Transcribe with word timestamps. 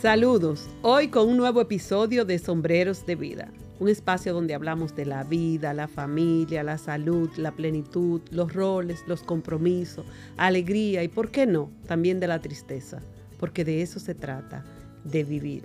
Saludos, 0.00 0.66
hoy 0.80 1.08
con 1.08 1.28
un 1.28 1.36
nuevo 1.36 1.60
episodio 1.60 2.24
de 2.24 2.38
Sombreros 2.38 3.04
de 3.04 3.16
Vida, 3.16 3.48
un 3.80 3.90
espacio 3.90 4.32
donde 4.32 4.54
hablamos 4.54 4.96
de 4.96 5.04
la 5.04 5.24
vida, 5.24 5.74
la 5.74 5.88
familia, 5.88 6.62
la 6.62 6.78
salud, 6.78 7.28
la 7.36 7.52
plenitud, 7.52 8.22
los 8.30 8.50
roles, 8.54 9.04
los 9.06 9.22
compromisos, 9.22 10.06
alegría 10.38 11.02
y, 11.02 11.08
¿por 11.08 11.30
qué 11.30 11.44
no?, 11.44 11.70
también 11.86 12.18
de 12.18 12.28
la 12.28 12.40
tristeza, 12.40 13.02
porque 13.38 13.62
de 13.62 13.82
eso 13.82 14.00
se 14.00 14.14
trata, 14.14 14.64
de 15.04 15.22
vivir. 15.22 15.64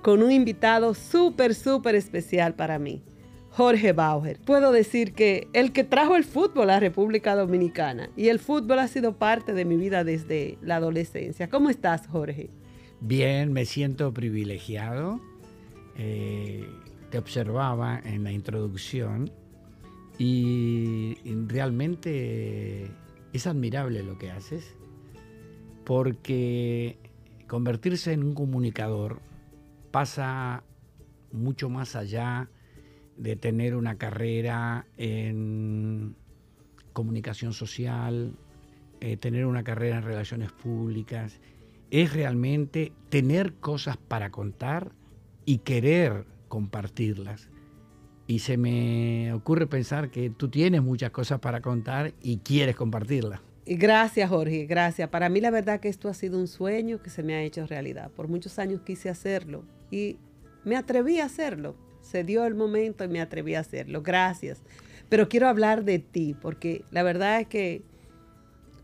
con 0.02 0.22
un 0.22 0.32
invitado 0.32 0.94
súper, 0.94 1.54
súper 1.54 1.94
especial 1.94 2.54
para 2.54 2.78
mí, 2.78 3.02
Jorge 3.50 3.92
Bauer. 3.92 4.38
Puedo 4.40 4.72
decir 4.72 5.12
que 5.12 5.48
el 5.52 5.72
que 5.72 5.84
trajo 5.84 6.16
el 6.16 6.24
fútbol 6.24 6.70
a 6.70 6.80
República 6.80 7.34
Dominicana 7.34 8.10
y 8.16 8.28
el 8.28 8.38
fútbol 8.38 8.78
ha 8.78 8.88
sido 8.88 9.18
parte 9.18 9.52
de 9.52 9.64
mi 9.64 9.76
vida 9.76 10.04
desde 10.04 10.58
la 10.62 10.76
adolescencia. 10.76 11.48
¿Cómo 11.48 11.70
estás, 11.70 12.06
Jorge? 12.06 12.50
Bien, 13.00 13.52
me 13.52 13.64
siento 13.64 14.12
privilegiado. 14.12 15.20
Eh, 15.96 16.68
te 17.10 17.18
observaba 17.18 18.00
en 18.04 18.24
la 18.24 18.32
introducción 18.32 19.30
y 20.18 21.16
realmente 21.46 22.90
es 23.32 23.46
admirable 23.46 24.02
lo 24.02 24.18
que 24.18 24.30
haces, 24.30 24.76
porque 25.84 26.98
convertirse 27.46 28.12
en 28.12 28.24
un 28.24 28.34
comunicador 28.34 29.20
pasa 29.90 30.64
mucho 31.32 31.68
más 31.68 31.96
allá 31.96 32.50
de 33.16 33.36
tener 33.36 33.74
una 33.74 33.96
carrera 33.96 34.86
en 34.96 36.16
comunicación 36.92 37.52
social, 37.52 38.36
eh, 39.00 39.16
tener 39.16 39.46
una 39.46 39.62
carrera 39.62 39.98
en 39.98 40.02
relaciones 40.02 40.52
públicas, 40.52 41.40
es 41.90 42.12
realmente 42.12 42.92
tener 43.08 43.54
cosas 43.54 43.96
para 43.96 44.30
contar 44.30 44.92
y 45.44 45.58
querer 45.58 46.26
compartirlas. 46.48 47.48
Y 48.28 48.40
se 48.40 48.58
me 48.58 49.32
ocurre 49.32 49.66
pensar 49.66 50.10
que 50.10 50.28
tú 50.28 50.48
tienes 50.50 50.82
muchas 50.82 51.10
cosas 51.10 51.40
para 51.40 51.62
contar 51.62 52.12
y 52.22 52.36
quieres 52.36 52.76
compartirlas. 52.76 53.40
Gracias, 53.64 54.28
Jorge, 54.28 54.66
gracias. 54.66 55.08
Para 55.08 55.30
mí 55.30 55.40
la 55.40 55.50
verdad 55.50 55.80
que 55.80 55.88
esto 55.88 56.10
ha 56.10 56.14
sido 56.14 56.38
un 56.38 56.46
sueño 56.46 57.02
que 57.02 57.08
se 57.08 57.22
me 57.22 57.34
ha 57.34 57.42
hecho 57.42 57.66
realidad. 57.66 58.10
Por 58.10 58.28
muchos 58.28 58.58
años 58.58 58.82
quise 58.84 59.08
hacerlo 59.08 59.64
y 59.90 60.18
me 60.62 60.76
atreví 60.76 61.20
a 61.20 61.24
hacerlo. 61.24 61.74
Se 62.02 62.22
dio 62.22 62.44
el 62.44 62.54
momento 62.54 63.02
y 63.02 63.08
me 63.08 63.22
atreví 63.22 63.54
a 63.54 63.60
hacerlo. 63.60 64.02
Gracias. 64.02 64.62
Pero 65.08 65.30
quiero 65.30 65.48
hablar 65.48 65.84
de 65.84 65.98
ti, 65.98 66.36
porque 66.38 66.84
la 66.90 67.02
verdad 67.02 67.40
es 67.40 67.48
que 67.48 67.80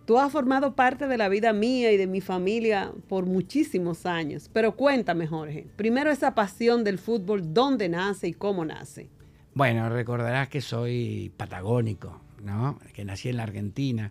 tú 0.07 0.19
has 0.19 0.33
formado 0.33 0.75
parte 0.75 1.07
de 1.07 1.19
la 1.19 1.29
vida 1.29 1.53
mía 1.53 1.93
y 1.93 1.99
de 1.99 2.07
mi 2.07 2.23
familia 2.23 2.93
por 3.09 3.27
muchísimos 3.27 4.07
años. 4.07 4.49
Pero 4.51 4.75
cuéntame, 4.75 5.27
Jorge, 5.27 5.67
primero 5.77 6.11
esa 6.11 6.35
pasión 6.35 6.83
del 6.83 6.99
fútbol, 6.99 7.53
¿dónde 7.53 7.91
nace 7.91 8.29
y 8.29 8.33
cómo 8.33 8.65
nace? 8.65 9.11
Bueno, 9.55 9.89
recordarás 9.89 10.49
que 10.49 10.61
soy 10.61 11.33
patagónico, 11.37 12.21
¿no? 12.43 12.81
Que 12.93 13.05
nací 13.05 13.29
en 13.29 13.37
la 13.37 13.45
Argentina. 13.45 14.11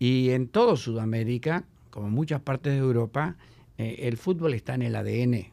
Y 0.00 0.30
en 0.30 0.48
todo 0.48 0.76
Sudamérica, 0.76 1.64
como 1.90 2.10
muchas 2.10 2.40
partes 2.40 2.72
de 2.72 2.80
Europa, 2.80 3.36
eh, 3.78 4.08
el 4.08 4.16
fútbol 4.16 4.54
está 4.54 4.74
en 4.74 4.82
el 4.82 4.96
ADN. 4.96 5.52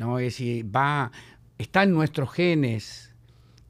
¿no? 0.00 0.18
Es 0.18 0.24
decir, 0.24 0.66
va, 0.74 1.12
está 1.58 1.84
en 1.84 1.92
nuestros 1.92 2.32
genes. 2.32 3.12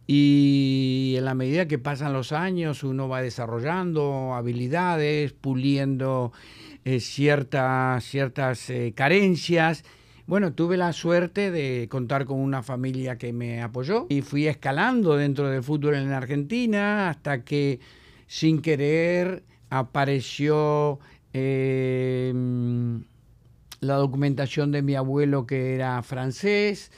Y 0.06 1.14
en 1.18 1.24
la 1.26 1.34
medida 1.34 1.66
que 1.68 1.78
pasan 1.78 2.12
los 2.14 2.32
años, 2.32 2.84
uno 2.84 3.08
va 3.08 3.20
desarrollando 3.20 4.34
habilidades, 4.34 5.32
puliendo 5.32 6.32
eh, 6.84 7.00
ciertas, 7.00 8.04
ciertas 8.04 8.70
eh, 8.70 8.92
carencias 8.94 9.84
bueno, 10.26 10.54
tuve 10.54 10.76
la 10.76 10.92
suerte 10.92 11.50
de 11.50 11.86
contar 11.90 12.24
con 12.24 12.40
una 12.40 12.62
familia 12.62 13.18
que 13.18 13.32
me 13.32 13.60
apoyó 13.62 14.06
y 14.08 14.22
fui 14.22 14.46
escalando 14.46 15.16
dentro 15.16 15.50
del 15.50 15.62
fútbol 15.62 15.96
en 15.96 16.12
Argentina 16.12 17.10
hasta 17.10 17.44
que 17.44 17.80
sin 18.26 18.62
querer 18.62 19.44
apareció 19.68 20.98
em, 21.34 23.04
la 23.80 23.96
documentación 23.96 24.72
de 24.72 24.82
mi 24.82 24.94
abuelo 24.94 25.46
que 25.46 25.74
era 25.74 26.02
francés. 26.02 26.90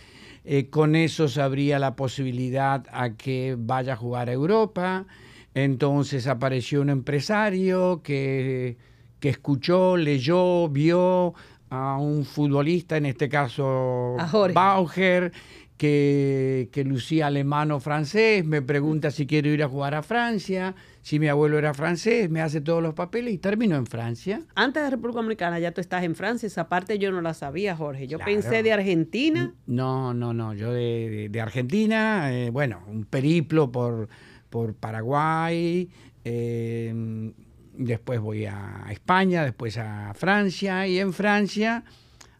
Eh, 0.44 0.70
con 0.70 0.94
eso 0.94 1.26
se 1.26 1.42
abría 1.42 1.80
la 1.80 1.96
posibilidad 1.96 2.86
a 2.92 3.14
que 3.14 3.56
vaya 3.58 3.94
a 3.94 3.96
jugar 3.96 4.28
a 4.28 4.32
Europa. 4.32 5.06
Entonces 5.54 6.28
apareció 6.28 6.80
un 6.80 6.90
empresario 6.90 8.02
que, 8.04 8.76
que 9.18 9.30
escuchó, 9.30 9.96
leyó, 9.96 10.68
vio, 10.68 11.34
a 11.70 11.98
un 11.98 12.24
futbolista, 12.24 12.96
en 12.96 13.06
este 13.06 13.28
caso 13.28 14.16
Bauer, 14.54 15.32
que, 15.76 16.68
que, 16.72 16.84
lucía 16.84 17.26
alemán 17.26 17.70
o 17.70 17.80
francés, 17.80 18.44
me 18.44 18.62
pregunta 18.62 19.10
si 19.10 19.26
quiero 19.26 19.48
ir 19.50 19.62
a 19.62 19.68
jugar 19.68 19.94
a 19.94 20.02
Francia, 20.02 20.74
si 21.02 21.18
mi 21.18 21.28
abuelo 21.28 21.58
era 21.58 21.74
francés, 21.74 22.30
me 22.30 22.40
hace 22.40 22.60
todos 22.60 22.82
los 22.82 22.94
papeles 22.94 23.34
y 23.34 23.38
termino 23.38 23.76
en 23.76 23.86
Francia. 23.86 24.42
Antes 24.54 24.82
de 24.82 24.90
República 24.90 25.18
Dominicana 25.18 25.58
ya 25.58 25.72
tú 25.72 25.80
estás 25.80 26.04
en 26.04 26.14
Francia, 26.14 26.46
esa 26.46 26.68
parte 26.68 26.98
yo 26.98 27.12
no 27.12 27.20
la 27.20 27.34
sabía, 27.34 27.76
Jorge. 27.76 28.06
Yo 28.06 28.18
pensé 28.18 28.62
de 28.62 28.72
Argentina. 28.72 29.54
No, 29.66 30.14
no, 30.14 30.32
no, 30.32 30.54
yo 30.54 30.72
de, 30.72 31.30
Argentina, 31.40 32.32
eh, 32.32 32.50
bueno, 32.50 32.82
un 32.88 33.04
periplo 33.04 33.70
por, 33.70 34.08
por 34.48 34.74
Paraguay. 34.74 35.90
Eh, 36.24 37.32
después 37.76 38.20
voy 38.20 38.46
a 38.46 38.86
España, 38.90 39.44
después 39.44 39.78
a 39.78 40.12
Francia 40.14 40.86
y 40.86 40.98
en 40.98 41.12
Francia, 41.12 41.84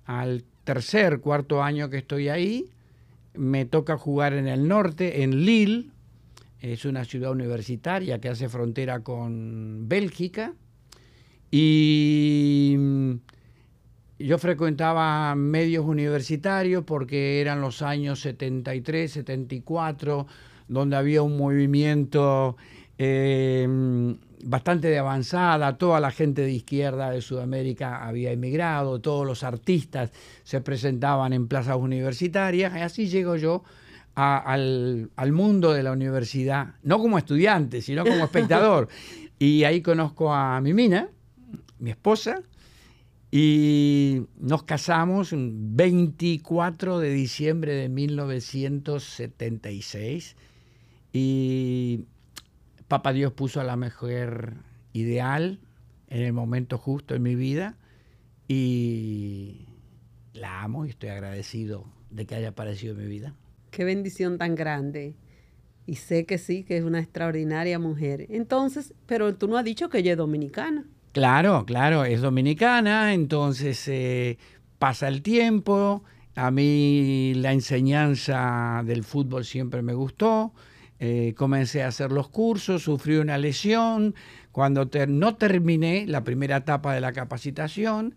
al 0.05 0.45
tercer, 0.65 1.21
cuarto 1.21 1.63
año 1.63 1.91
que 1.91 1.99
estoy 1.99 2.29
ahí, 2.29 2.71
me 3.35 3.65
toca 3.65 3.97
jugar 3.97 4.33
en 4.33 4.49
el 4.49 4.67
norte, 4.67 5.23
en 5.23 5.45
Lille, 5.45 5.91
es 6.61 6.85
una 6.85 7.05
ciudad 7.05 7.31
universitaria 7.31 8.21
que 8.21 8.29
hace 8.29 8.49
frontera 8.49 9.01
con 9.01 9.89
Bélgica, 9.89 10.55
y 11.51 12.75
mm, 12.79 13.13
yo 14.19 14.39
frecuentaba 14.39 15.35
medios 15.35 15.85
universitarios 15.85 16.85
porque 16.85 17.41
eran 17.41 17.61
los 17.61 17.83
años 17.83 18.21
73, 18.21 19.13
74, 19.13 20.27
donde 20.69 20.97
había 20.97 21.23
un 21.23 21.37
movimiento 21.37 22.57
eh, 22.99 24.17
bastante 24.45 24.89
de 24.89 24.99
avanzada, 24.99 25.79
toda 25.79 26.01
la 26.01 26.11
gente 26.11 26.43
de 26.43 26.53
izquierda 26.53 27.11
de 27.11 27.21
Sudamérica 27.21 28.07
había 28.07 28.33
emigrado, 28.33 29.01
todos 29.01 29.27
los 29.27 29.43
artistas 29.43 30.11
se 30.45 30.61
presentaban 30.61 31.33
en 31.33 31.49
plazas 31.49 31.77
universitarias, 31.77 32.75
y 32.77 32.81
así 32.81 33.09
llego 33.09 33.37
yo 33.37 33.65
al, 34.15 35.11
mundo 35.33 35.73
de 35.73 35.83
la 35.83 35.93
universidad, 35.93 36.75
no 36.83 36.99
como 36.99 37.19
estudiante, 37.19 37.83
sino 37.83 38.05
como 38.05 38.25
espectador. 38.25 38.89
y 39.39 39.65
ahí 39.65 39.83
conozco 39.83 40.33
a 40.33 40.61
mi 40.61 40.75
mina, 40.75 41.09
mi 41.79 41.91
esposa, 41.91 42.43
y 43.31 44.23
nos 44.39 44.63
casamos 44.63 45.33
el 45.33 45.51
24 45.53 46.99
de 46.99 47.11
diciembre 47.11 47.75
de 47.75 47.89
1976. 47.89 50.37
Y 51.13 52.05
Papa 52.89 53.13
Dios 53.13 53.33
puso 53.33 53.61
a 53.61 53.65
la 53.65 53.77
mujer 53.77 54.55
ideal 54.93 55.61
en 56.09 56.23
el 56.23 56.33
momento 56.33 56.79
justo 56.79 57.15
en 57.15 57.23
mi 57.23 57.35
vida 57.35 57.77
y 58.49 59.67
la 60.33 60.63
amo 60.63 60.87
y 60.87 60.91
estoy 60.91 61.09
agradecido 61.11 61.85
de 62.11 62.27
que 62.27 62.37
haya 62.37 62.51
aparecido 62.51 62.95
en 62.95 63.01
mi 63.01 63.07
vida. 63.07 63.35
Qué 63.71 63.85
bendición 63.85 64.39
tan 64.39 64.55
grande. 64.55 65.17
Y 65.87 65.97
sé 65.97 66.27
que 66.27 66.39
sí, 66.39 66.65
que 66.65 66.77
es 66.77 66.85
una 66.85 66.99
extraordinaria 66.99 67.79
mujer. 67.79 68.27
Entonces, 68.29 68.95
pero 69.07 69.35
tú 69.37 69.49
no 69.49 69.57
has 69.57 69.65
dicho 69.65 69.89
que 69.89 69.99
ella 69.99 70.13
es 70.13 70.19
dominicana. 70.19 70.85
Claro, 71.13 71.65
claro, 71.65 72.05
es 72.05 72.21
dominicana, 72.21 73.15
entonces 73.15 73.87
eh, 73.89 74.37
pasa 74.79 75.09
el 75.09 75.23
tiempo, 75.23 76.05
a 76.35 76.51
mí 76.51 77.33
la 77.37 77.53
enseñanza 77.53 78.83
del 78.85 79.03
fútbol 79.03 79.45
siempre 79.45 79.81
me 79.81 79.95
gustó, 79.95 80.53
eh, 80.99 81.35
comencé 81.37 81.83
a 81.83 81.89
hacer 81.89 82.13
los 82.13 82.29
cursos, 82.29 82.83
sufrí 82.83 83.17
una 83.17 83.39
lesión, 83.39 84.15
cuando 84.53 84.89
no 85.09 85.37
terminé 85.37 86.07
la 86.07 86.25
primera 86.25 86.57
etapa 86.59 86.95
de 86.95 87.01
la 87.01 87.13
capacitación, 87.13 88.15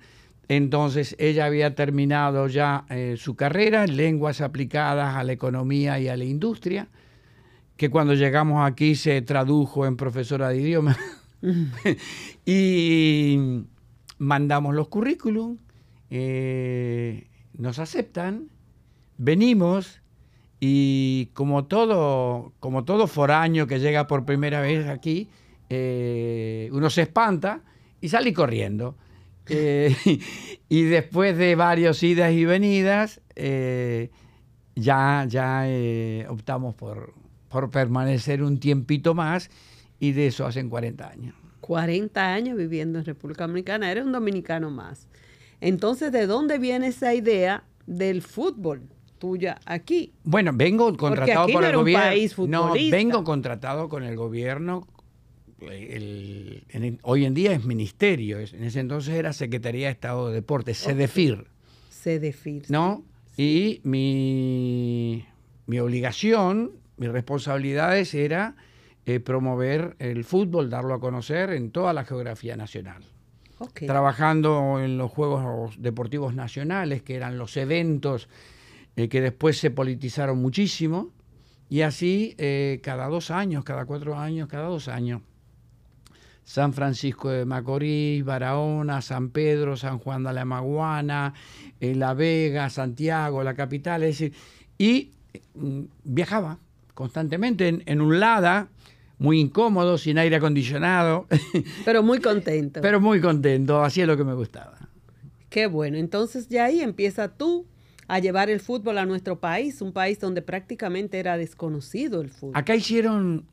entonces 0.47 1.15
ella 1.19 1.45
había 1.45 1.75
terminado 1.75 2.47
ya 2.47 2.85
eh, 2.89 3.15
su 3.17 3.35
carrera 3.35 3.83
en 3.83 3.97
lenguas 3.97 4.41
aplicadas 4.41 5.15
a 5.15 5.23
la 5.23 5.33
economía 5.33 5.99
y 5.99 6.07
a 6.07 6.17
la 6.17 6.23
industria, 6.23 6.87
que 7.77 7.89
cuando 7.89 8.13
llegamos 8.13 8.65
aquí 8.65 8.95
se 8.95 9.21
tradujo 9.21 9.85
en 9.85 9.95
profesora 9.95 10.49
de 10.49 10.57
idioma. 10.61 10.97
y 12.45 13.37
mandamos 14.17 14.73
los 14.73 14.87
currículum, 14.87 15.57
eh, 16.09 17.27
nos 17.53 17.77
aceptan, 17.79 18.49
venimos 19.17 19.98
y 20.59 21.27
como 21.33 21.65
todo, 21.65 22.53
como 22.59 22.83
todo 22.83 23.07
foraño 23.07 23.67
que 23.67 23.79
llega 23.79 24.07
por 24.07 24.25
primera 24.25 24.61
vez 24.61 24.87
aquí, 24.87 25.29
eh, 25.69 26.69
uno 26.71 26.89
se 26.89 27.03
espanta 27.03 27.61
y 28.01 28.09
sale 28.09 28.33
corriendo. 28.33 28.95
Eh, 29.51 29.95
y 30.69 30.83
después 30.83 31.35
de 31.35 31.55
varias 31.55 32.03
idas 32.03 32.31
y 32.33 32.45
venidas, 32.45 33.19
ya, 34.75 35.25
ya 35.27 35.65
optamos 36.29 36.75
por, 36.75 37.15
por 37.49 37.71
permanecer 37.71 38.43
un 38.43 38.59
tiempito 38.59 39.15
más 39.15 39.49
y 39.99 40.11
de 40.11 40.27
eso 40.27 40.45
hacen 40.45 40.69
40 40.69 41.09
años. 41.09 41.35
40 41.61 42.33
años 42.33 42.57
viviendo 42.57 42.99
en 42.99 43.05
República 43.05 43.45
Dominicana, 43.45 43.91
eres 43.91 44.05
un 44.05 44.11
dominicano 44.11 44.69
más. 44.69 45.07
Entonces, 45.61 46.11
¿de 46.11 46.25
dónde 46.25 46.57
viene 46.57 46.87
esa 46.87 47.13
idea 47.13 47.63
del 47.85 48.21
fútbol 48.21 48.81
tuya 49.19 49.59
aquí? 49.65 50.13
Bueno, 50.23 50.51
vengo 50.53 50.95
contratado 50.97 51.47
por 51.47 51.63
el 51.63 51.75
gobierno. 51.75 52.47
no, 52.47 52.73
vengo 52.73 53.23
contratado 53.23 53.89
con 53.89 54.03
el 54.03 54.15
gobierno. 54.15 54.87
hoy 57.03 57.25
en 57.25 57.33
día 57.33 57.51
es 57.51 57.65
ministerio, 57.65 58.39
en 58.39 58.63
ese 58.63 58.79
entonces 58.79 59.13
era 59.13 59.33
Secretaría 59.33 59.87
de 59.87 59.91
Estado 59.91 60.29
de 60.29 60.35
Deportes, 60.35 60.77
SEDEFIR. 60.77 61.45
SEDEFIR. 61.89 62.63
¿No? 62.69 63.03
Y 63.37 63.81
mi, 63.83 65.25
mi 65.67 65.79
obligación, 65.79 66.71
mis 66.97 67.09
responsabilidades 67.09 68.13
era 68.13 68.55
eh, 69.05 69.19
promover 69.19 69.95
el 69.99 70.23
fútbol, 70.23 70.69
darlo 70.69 70.93
a 70.93 70.99
conocer 70.99 71.51
en 71.51 71.71
toda 71.71 71.93
la 71.93 72.05
geografía 72.05 72.55
nacional. 72.55 73.03
Trabajando 73.73 74.79
en 74.79 74.97
los 74.97 75.11
Juegos 75.11 75.81
Deportivos 75.81 76.33
Nacionales, 76.33 77.01
que 77.01 77.15
eran 77.15 77.37
los 77.37 77.57
eventos 77.57 78.29
eh, 78.99 79.07
que 79.07 79.21
después 79.21 79.57
se 79.57 79.71
politizaron 79.71 80.41
muchísimo, 80.41 81.13
y 81.69 81.81
así 81.83 82.35
eh, 82.37 82.81
cada 82.83 83.07
dos 83.07 83.31
años, 83.31 83.63
cada 83.63 83.85
cuatro 83.85 84.17
años, 84.17 84.49
cada 84.49 84.67
dos 84.67 84.89
años. 84.89 85.21
San 86.43 86.73
Francisco 86.73 87.29
de 87.29 87.45
Macorís, 87.45 88.25
Barahona, 88.25 89.01
San 89.01 89.29
Pedro, 89.29 89.77
San 89.77 89.99
Juan 89.99 90.23
de 90.23 90.33
la 90.33 90.43
Maguana, 90.43 91.33
La 91.79 92.13
Vega, 92.13 92.69
Santiago, 92.69 93.41
la 93.41 93.53
capital, 93.53 94.03
es 94.03 94.19
decir, 94.19 94.33
y 94.77 95.11
mm, 95.53 95.83
viajaba 96.03 96.57
constantemente 96.93 97.69
en, 97.69 97.83
en 97.85 98.01
un 98.01 98.19
Lada, 98.19 98.67
muy 99.17 99.39
incómodo, 99.39 99.97
sin 99.97 100.17
aire 100.17 100.35
acondicionado. 100.35 101.25
Pero 101.85 102.03
muy 102.03 102.19
contento. 102.19 102.81
Pero 102.81 102.99
muy 102.99 103.21
contento, 103.21 103.81
así 103.81 104.01
es 104.01 104.07
lo 104.07 104.17
que 104.17 104.25
me 104.25 104.33
gustaba. 104.33 104.77
Qué 105.49 105.67
bueno, 105.67 105.97
entonces 105.97 106.49
ya 106.49 106.65
ahí 106.65 106.81
empieza 106.81 107.29
tú 107.29 107.65
a 108.09 108.19
llevar 108.19 108.49
el 108.49 108.59
fútbol 108.59 108.97
a 108.97 109.05
nuestro 109.05 109.39
país, 109.39 109.81
un 109.81 109.93
país 109.93 110.19
donde 110.19 110.41
prácticamente 110.41 111.19
era 111.19 111.37
desconocido 111.37 112.21
el 112.21 112.29
fútbol. 112.29 112.57
Acá 112.57 112.75
hicieron 112.75 113.45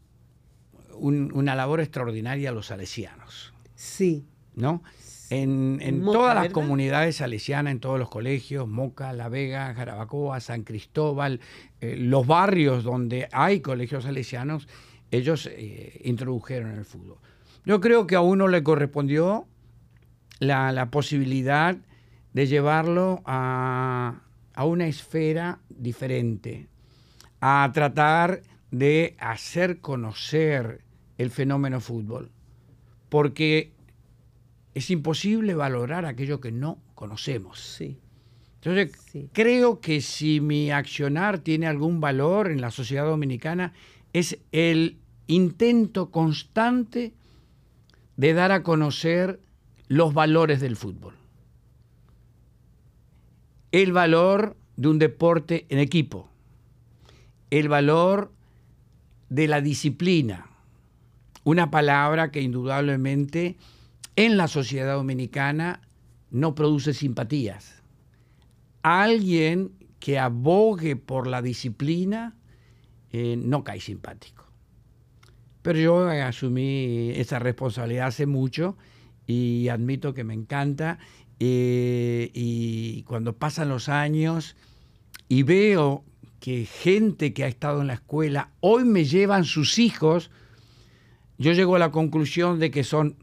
una 0.98 1.54
labor 1.54 1.80
extraordinaria 1.80 2.50
los 2.52 2.66
salesianos. 2.66 3.52
Sí. 3.74 4.24
¿No? 4.54 4.82
En, 5.28 6.02
todas 6.04 6.34
las 6.34 6.48
comunidades 6.50 7.16
salesianas, 7.16 7.72
en 7.72 7.80
todos 7.80 7.98
los 7.98 8.08
colegios, 8.08 8.66
Moca, 8.66 9.12
La 9.12 9.28
Vega, 9.28 9.74
Jarabacoa, 9.74 10.40
San 10.40 10.62
Cristóbal, 10.62 11.40
eh, 11.82 11.96
los 11.98 12.26
barrios 12.26 12.82
donde 12.82 13.28
hay 13.32 13.60
colegios 13.60 14.04
salesianos, 14.04 14.68
ellos 15.10 15.50
eh, 15.52 16.00
introdujeron 16.04 16.70
el 16.72 16.84
fútbol. 16.86 17.18
Yo 17.66 17.80
creo 17.80 18.06
que 18.06 18.14
a 18.14 18.22
uno 18.22 18.48
le 18.48 18.62
correspondió 18.62 19.46
la, 20.38 20.88
posibilidad 20.90 21.76
de 22.32 22.46
llevarlo 22.46 23.22
a, 23.26 24.22
una 24.64 24.86
esfera 24.86 25.60
diferente, 25.68 26.68
a 27.40 27.70
tratar 27.72 28.42
de 28.70 29.16
hacer 29.18 29.80
conocer 29.80 30.82
el 31.18 31.30
fenómeno 31.30 31.80
fútbol, 31.80 32.30
porque 33.08 33.72
es 34.74 34.90
imposible 34.90 35.54
valorar 35.54 36.04
aquello 36.04 36.40
que 36.40 36.52
no 36.52 36.78
conocemos. 36.94 37.60
Sí. 37.60 37.98
Entonces, 38.62 39.28
creo 39.32 39.80
que 39.80 40.00
si 40.00 40.40
mi 40.40 40.70
accionar 40.72 41.38
tiene 41.38 41.66
algún 41.66 42.00
valor 42.00 42.50
en 42.50 42.60
la 42.60 42.70
sociedad 42.70 43.04
dominicana, 43.04 43.72
es 44.12 44.38
el 44.50 44.98
intento 45.28 46.10
constante 46.10 47.14
de 48.16 48.32
dar 48.32 48.50
a 48.50 48.62
conocer 48.62 49.40
los 49.88 50.14
valores 50.14 50.60
del 50.60 50.76
fútbol. 50.76 51.14
El 53.72 53.92
valor 53.92 54.56
de 54.76 54.88
un 54.88 54.98
deporte 54.98 55.66
en 55.68 55.78
equipo, 55.78 56.30
el 57.50 57.68
valor 57.68 58.32
de 59.28 59.48
la 59.48 59.60
disciplina, 59.60 60.46
una 61.44 61.70
palabra 61.70 62.30
que 62.30 62.42
indudablemente 62.42 63.56
en 64.16 64.36
la 64.36 64.48
sociedad 64.48 64.94
dominicana 64.94 65.80
no 66.30 66.54
produce 66.54 66.94
simpatías. 66.94 67.82
Alguien 68.82 69.72
que 70.00 70.18
abogue 70.18 70.96
por 70.96 71.26
la 71.26 71.42
disciplina 71.42 72.34
eh, 73.12 73.36
no 73.36 73.64
cae 73.64 73.80
simpático. 73.80 74.44
Pero 75.62 75.78
yo 75.78 76.08
asumí 76.08 77.10
esa 77.16 77.38
responsabilidad 77.38 78.06
hace 78.06 78.26
mucho 78.26 78.76
y 79.26 79.68
admito 79.68 80.14
que 80.14 80.22
me 80.22 80.34
encanta. 80.34 80.98
Eh, 81.38 82.30
y 82.32 83.02
cuando 83.02 83.34
pasan 83.34 83.68
los 83.68 83.88
años 83.88 84.56
y 85.28 85.42
veo 85.42 86.02
que 86.40 86.64
gente 86.64 87.34
que 87.34 87.44
ha 87.44 87.48
estado 87.48 87.80
en 87.80 87.88
la 87.88 87.94
escuela 87.94 88.50
hoy 88.60 88.84
me 88.84 89.04
llevan 89.04 89.44
sus 89.44 89.78
hijos, 89.78 90.30
yo 91.38 91.52
llego 91.52 91.76
a 91.76 91.78
la 91.78 91.90
conclusión 91.90 92.58
de 92.58 92.70
que 92.70 92.84
son 92.84 93.16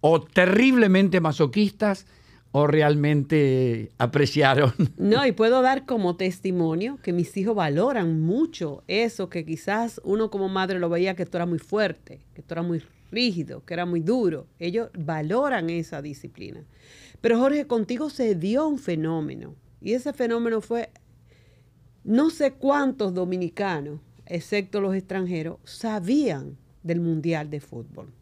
o 0.00 0.20
terriblemente 0.20 1.20
masoquistas 1.20 2.06
o 2.52 2.66
realmente 2.66 3.90
apreciaron. 3.98 4.72
No, 4.98 5.26
y 5.26 5.32
puedo 5.32 5.62
dar 5.62 5.84
como 5.84 6.16
testimonio 6.16 6.98
que 7.02 7.12
mis 7.12 7.36
hijos 7.36 7.56
valoran 7.56 8.20
mucho 8.20 8.82
eso, 8.86 9.28
que 9.28 9.44
quizás 9.44 10.00
uno 10.04 10.30
como 10.30 10.48
madre 10.48 10.78
lo 10.78 10.88
veía 10.88 11.16
que 11.16 11.22
esto 11.22 11.38
era 11.38 11.46
muy 11.46 11.58
fuerte, 11.58 12.20
que 12.34 12.42
esto 12.42 12.54
era 12.54 12.62
muy 12.62 12.82
rígido, 13.10 13.64
que 13.64 13.74
era 13.74 13.86
muy 13.86 14.00
duro. 14.00 14.46
Ellos 14.58 14.90
valoran 14.96 15.70
esa 15.70 16.02
disciplina. 16.02 16.62
Pero 17.22 17.38
Jorge, 17.38 17.66
contigo 17.66 18.10
se 18.10 18.34
dio 18.34 18.66
un 18.66 18.78
fenómeno, 18.78 19.54
y 19.80 19.94
ese 19.94 20.12
fenómeno 20.12 20.60
fue, 20.60 20.90
no 22.04 22.30
sé 22.30 22.52
cuántos 22.52 23.14
dominicanos, 23.14 24.00
excepto 24.26 24.80
los 24.80 24.94
extranjeros, 24.94 25.58
sabían 25.64 26.58
del 26.82 27.00
Mundial 27.00 27.48
de 27.48 27.60
Fútbol. 27.60 28.12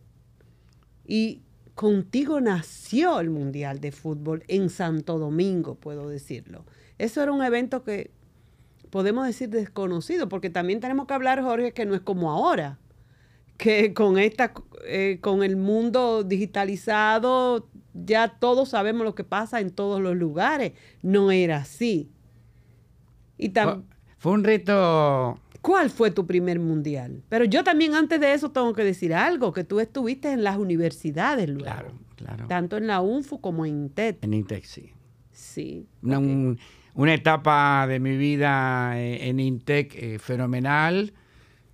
Y 1.07 1.41
contigo 1.75 2.43
nació 2.43 3.21
el 3.21 3.31
Mundial 3.31 3.81
de 3.81 3.91
Fútbol 3.91 4.45
en 4.49 4.69
Santo 4.69 5.19
Domingo, 5.19 5.77
puedo 5.77 6.09
decirlo. 6.09 6.67
Eso 6.99 7.23
era 7.23 7.33
un 7.33 7.43
evento 7.43 7.83
que 7.83 8.11
podemos 8.91 9.27
decir 9.27 9.49
desconocido, 9.49 10.29
porque 10.29 10.51
también 10.51 10.81
tenemos 10.81 11.07
que 11.07 11.15
hablar, 11.15 11.43
Jorge, 11.43 11.73
que 11.73 11.87
no 11.87 11.95
es 11.95 12.03
como 12.03 12.31
ahora, 12.31 12.79
que 13.57 13.95
con 13.95 14.19
esta, 14.19 14.53
eh, 14.87 15.19
con 15.23 15.43
el 15.43 15.57
mundo 15.57 16.23
digitalizado, 16.23 17.69
ya 18.05 18.39
todos 18.39 18.71
sabemos 18.71 19.05
lo 19.05 19.15
que 19.15 19.25
pasa 19.25 19.61
en 19.61 19.71
todos 19.71 20.01
los 20.01 20.17
lugares. 20.17 20.73
No 21.03 21.31
era 21.31 21.59
así. 21.59 22.11
Y 23.39 23.53
fue 24.19 24.33
un 24.33 24.45
reto 24.45 25.41
¿Cuál 25.61 25.91
fue 25.91 26.11
tu 26.11 26.27
primer 26.27 26.59
mundial? 26.59 27.23
Pero 27.29 27.45
yo 27.45 27.63
también 27.65 27.95
antes 27.95 28.21
de 28.21 28.33
eso 28.33 28.51
tengo 28.51 28.73
que 28.73 28.83
decir 28.83 29.13
algo, 29.13 29.53
que 29.53 29.65
tú 29.65 29.81
estuviste 29.81 30.33
en 30.33 30.43
las 30.43 30.57
universidades 30.57 31.49
luego. 31.49 31.65
Claro, 31.65 31.93
claro. 32.17 32.47
Tanto 32.47 32.77
en 32.79 32.87
la 32.87 33.01
UNFU 33.01 33.41
como 33.41 33.67
en 33.67 33.83
INTEC. 33.83 34.25
En 34.25 34.33
INTEC, 34.33 34.65
sí. 34.65 34.93
Sí. 35.33 35.87
Una, 36.03 37.15
etapa 37.15 37.87
de 37.87 38.01
mi 38.01 38.17
vida 38.17 38.99
eh, 38.99 39.29
en 39.29 39.39
INTEC 39.39 39.95
eh, 39.95 40.19
fenomenal, 40.19 41.13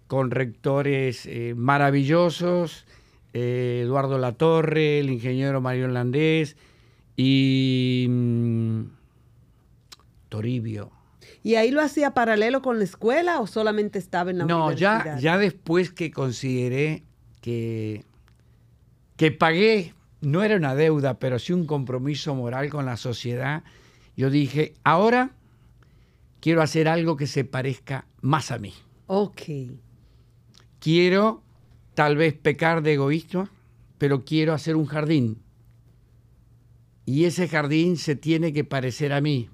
con 0.08 0.30
rectores 0.30 1.26
eh, 1.26 1.54
maravillosos, 1.56 2.85
Eduardo 3.36 4.18
Latorre, 4.18 5.00
el 5.00 5.10
ingeniero 5.10 5.60
Mario 5.60 5.86
Holandés 5.86 6.56
y 7.16 8.06
mm, 8.08 8.82
Toribio 10.28 10.96
¿Y 11.46 11.54
ahí 11.54 11.70
lo 11.70 11.80
hacía 11.80 12.12
paralelo 12.12 12.60
con 12.60 12.78
la 12.78 12.84
escuela 12.84 13.38
o 13.38 13.46
solamente 13.46 14.00
estaba 14.00 14.32
en 14.32 14.38
la 14.38 14.44
universidad? 14.46 14.98
No, 14.98 15.04
ya, 15.04 15.18
ya 15.18 15.38
después 15.38 15.92
que 15.92 16.10
consideré 16.10 17.04
que, 17.40 18.04
que 19.16 19.30
pagué, 19.30 19.94
no 20.20 20.42
era 20.42 20.56
una 20.56 20.74
deuda, 20.74 21.20
pero 21.20 21.38
sí 21.38 21.52
un 21.52 21.64
compromiso 21.64 22.34
moral 22.34 22.68
con 22.68 22.84
la 22.84 22.96
sociedad, 22.96 23.62
yo 24.16 24.28
dije, 24.28 24.74
ahora 24.82 25.30
quiero 26.40 26.62
hacer 26.62 26.88
algo 26.88 27.16
que 27.16 27.28
se 27.28 27.44
parezca 27.44 28.06
más 28.22 28.50
a 28.50 28.58
mí. 28.58 28.74
Ok. 29.06 29.42
Quiero 30.80 31.44
tal 31.96 32.14
vez 32.14 32.34
pecar 32.34 32.82
de 32.82 32.92
egoísta, 32.92 33.50
pero 33.96 34.22
quiero 34.24 34.52
hacer 34.52 34.76
un 34.76 34.84
jardín. 34.84 35.42
Y 37.06 37.24
ese 37.24 37.48
jardín 37.48 37.96
se 37.96 38.16
tiene 38.16 38.52
que 38.52 38.64
parecer 38.64 39.14
a 39.14 39.22
mí, 39.22 39.48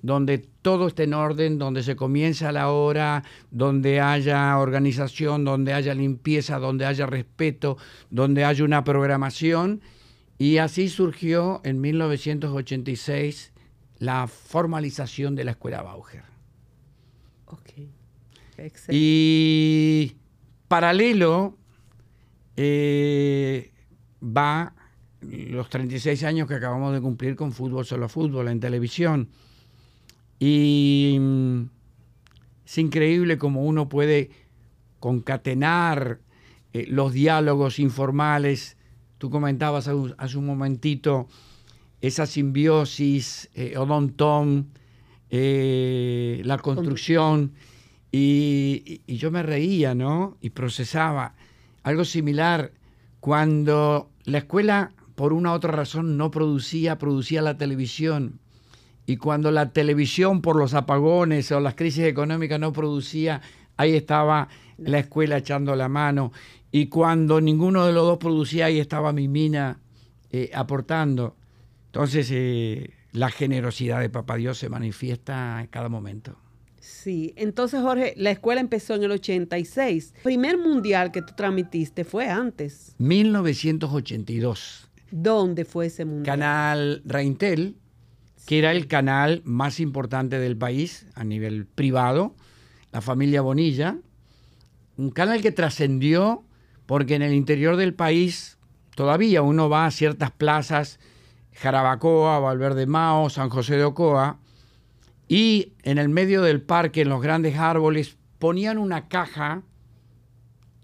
donde 0.00 0.38
todo 0.38 0.86
esté 0.88 1.02
en 1.02 1.12
orden, 1.12 1.58
donde 1.58 1.82
se 1.82 1.94
comienza 1.94 2.48
a 2.48 2.52
la 2.52 2.70
hora, 2.70 3.22
donde 3.50 4.00
haya 4.00 4.56
organización, 4.56 5.44
donde 5.44 5.74
haya 5.74 5.92
limpieza, 5.92 6.58
donde 6.58 6.86
haya 6.86 7.04
respeto, 7.04 7.76
donde 8.08 8.46
haya 8.46 8.64
una 8.64 8.82
programación. 8.82 9.82
Y 10.38 10.56
así 10.56 10.88
surgió 10.88 11.60
en 11.64 11.82
1986 11.82 13.52
la 13.98 14.26
formalización 14.26 15.34
de 15.34 15.44
la 15.44 15.50
escuela 15.50 15.82
Bauer. 15.82 16.22
Ok. 17.44 17.72
Y 18.88 20.16
paralelo 20.66 21.57
eh, 22.60 23.70
va 24.20 24.74
los 25.20 25.68
36 25.68 26.24
años 26.24 26.48
que 26.48 26.54
acabamos 26.54 26.92
de 26.92 27.00
cumplir 27.00 27.36
con 27.36 27.52
Fútbol 27.52 27.86
Solo 27.86 28.08
Fútbol 28.08 28.48
en 28.48 28.58
televisión. 28.58 29.28
Y 30.40 31.16
mm, 31.20 31.62
es 32.66 32.78
increíble 32.78 33.38
cómo 33.38 33.64
uno 33.64 33.88
puede 33.88 34.30
concatenar 34.98 36.20
eh, 36.72 36.86
los 36.88 37.12
diálogos 37.12 37.78
informales. 37.78 38.76
Tú 39.18 39.30
comentabas 39.30 39.88
hace 40.18 40.38
un 40.38 40.46
momentito 40.46 41.28
esa 42.00 42.26
simbiosis, 42.26 43.50
eh, 43.54 43.76
Odon 43.76 44.10
Tom, 44.14 44.66
eh, 45.30 46.42
la 46.44 46.58
construcción. 46.58 47.52
Y, 48.10 49.02
y, 49.06 49.16
yo 49.16 49.30
me 49.30 49.42
reía, 49.42 49.94
¿no? 49.94 50.38
Y 50.40 50.50
procesaba 50.50 51.34
algo 51.88 52.04
similar 52.04 52.72
cuando 53.20 54.10
la 54.24 54.38
escuela, 54.38 54.92
por 55.14 55.32
una 55.32 55.52
u 55.52 55.54
otra 55.54 55.72
razón, 55.72 56.16
no 56.16 56.30
producía, 56.30 56.98
producía 56.98 57.42
la 57.42 57.56
televisión. 57.56 58.40
Y 59.06 59.16
cuando 59.16 59.50
la 59.50 59.72
televisión, 59.72 60.42
por 60.42 60.56
los 60.56 60.74
apagones 60.74 61.50
o 61.50 61.60
las 61.60 61.74
crisis 61.74 62.04
económicas, 62.04 62.60
no 62.60 62.72
producía, 62.72 63.40
ahí 63.76 63.94
estaba 63.94 64.48
la 64.76 64.98
escuela 64.98 65.38
echando 65.38 65.74
la 65.74 65.88
mano. 65.88 66.32
Y 66.70 66.88
cuando 66.88 67.40
ninguno 67.40 67.86
de 67.86 67.92
los 67.92 68.04
dos 68.04 68.18
producía, 68.18 68.66
ahí 68.66 68.78
estaba 68.78 69.12
mi 69.12 69.26
mina 69.26 69.80
eh, 70.30 70.50
aportando. 70.54 71.36
Entonces, 71.86 72.28
eh, 72.30 72.90
la 73.12 73.30
generosidad 73.30 74.00
de 74.00 74.10
Papá 74.10 74.36
Dios 74.36 74.58
se 74.58 74.68
manifiesta 74.68 75.60
en 75.60 75.68
cada 75.68 75.88
momento. 75.88 76.36
Sí, 76.88 77.34
entonces 77.36 77.82
Jorge, 77.82 78.14
la 78.16 78.30
escuela 78.30 78.62
empezó 78.62 78.94
en 78.94 79.04
el 79.04 79.10
86. 79.10 80.14
primer 80.22 80.56
mundial 80.56 81.12
que 81.12 81.20
tú 81.20 81.34
transmitiste 81.36 82.02
fue 82.02 82.30
antes. 82.30 82.94
1982. 82.96 84.88
¿Dónde 85.10 85.66
fue 85.66 85.86
ese 85.86 86.06
mundial? 86.06 86.24
Canal 86.24 87.02
Reintel, 87.04 87.76
que 88.46 88.58
era 88.58 88.72
el 88.72 88.86
canal 88.86 89.42
más 89.44 89.80
importante 89.80 90.38
del 90.38 90.56
país 90.56 91.06
a 91.14 91.24
nivel 91.24 91.66
privado, 91.66 92.34
la 92.90 93.02
familia 93.02 93.42
Bonilla. 93.42 93.98
Un 94.96 95.10
canal 95.10 95.42
que 95.42 95.52
trascendió 95.52 96.42
porque 96.86 97.16
en 97.16 97.22
el 97.22 97.34
interior 97.34 97.76
del 97.76 97.92
país 97.92 98.56
todavía 98.94 99.42
uno 99.42 99.68
va 99.68 99.84
a 99.84 99.90
ciertas 99.90 100.30
plazas 100.30 100.98
Jarabacoa, 101.52 102.38
Valverde 102.38 102.86
Mao, 102.86 103.28
San 103.28 103.50
José 103.50 103.76
de 103.76 103.84
Ocoa, 103.84 104.38
y 105.28 105.74
en 105.82 105.98
el 105.98 106.08
medio 106.08 106.42
del 106.42 106.62
parque, 106.62 107.02
en 107.02 107.10
los 107.10 107.22
grandes 107.22 107.56
árboles, 107.56 108.16
ponían 108.38 108.78
una 108.78 109.08
caja 109.08 109.62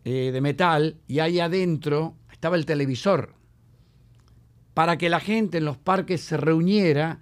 eh, 0.05 0.31
de 0.33 0.41
metal 0.41 0.99
y 1.09 1.21
ahí 1.21 1.41
adentro 1.41 2.15
estaba 2.31 2.57
el 2.57 2.67
televisor 2.67 3.35
para 4.75 4.99
que 4.99 5.09
la 5.09 5.21
gente 5.21 5.59
en 5.59 5.65
los 5.65 5.79
parques 5.79 6.21
se 6.21 6.37
reuniera 6.37 7.21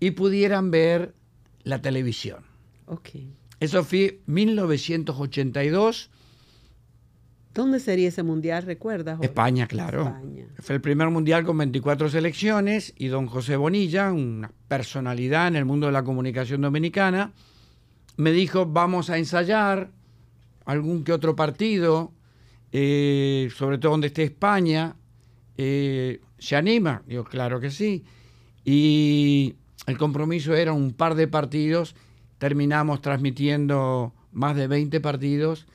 y 0.00 0.10
pudieran 0.12 0.70
ver 0.70 1.14
la 1.62 1.80
televisión. 1.80 2.44
Okay. 2.86 3.32
Eso 3.60 3.84
fue 3.84 4.20
1982 4.26 6.10
¿Dónde 7.56 7.80
sería 7.80 8.08
ese 8.08 8.22
mundial, 8.22 8.64
recuerdas? 8.64 9.18
España, 9.22 9.66
claro. 9.66 10.14
Fue 10.58 10.74
el 10.74 10.82
primer 10.82 11.08
mundial 11.08 11.42
con 11.46 11.56
24 11.56 12.10
selecciones 12.10 12.92
y 12.98 13.06
don 13.06 13.26
José 13.28 13.56
Bonilla, 13.56 14.12
una 14.12 14.52
personalidad 14.68 15.48
en 15.48 15.56
el 15.56 15.64
mundo 15.64 15.86
de 15.86 15.92
la 15.94 16.04
comunicación 16.04 16.60
dominicana, 16.60 17.32
me 18.18 18.32
dijo, 18.32 18.66
vamos 18.66 19.08
a 19.08 19.16
ensayar 19.16 19.90
algún 20.66 21.02
que 21.02 21.12
otro 21.12 21.34
partido, 21.34 22.12
eh, 22.72 23.48
sobre 23.56 23.78
todo 23.78 23.92
donde 23.92 24.08
esté 24.08 24.24
España. 24.24 24.94
Eh, 25.56 26.20
¿Se 26.38 26.56
anima? 26.56 27.04
Digo, 27.06 27.24
claro 27.24 27.58
que 27.58 27.70
sí. 27.70 28.04
Y 28.66 29.54
el 29.86 29.96
compromiso 29.96 30.54
era 30.54 30.74
un 30.74 30.92
par 30.92 31.14
de 31.14 31.26
partidos, 31.26 31.96
terminamos 32.36 33.00
transmitiendo 33.00 34.12
más 34.30 34.56
de 34.56 34.66
20 34.66 35.00
partidos 35.00 35.66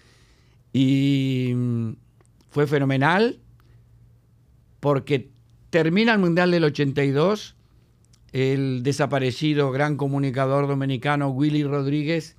y 0.74 1.54
mm, 1.56 1.92
fue 2.50 2.68
fenomenal 2.68 3.40
porque 4.80 5.30
termina 5.70 6.14
el 6.14 6.20
Mundial 6.20 6.52
del 6.52 6.66
82, 6.66 7.56
el 8.32 8.84
desaparecido 8.84 9.72
gran 9.72 9.98
comunicador 9.98 10.68
dominicano 10.68 11.30
Willy 11.30 11.64
Rodríguez 11.64 12.36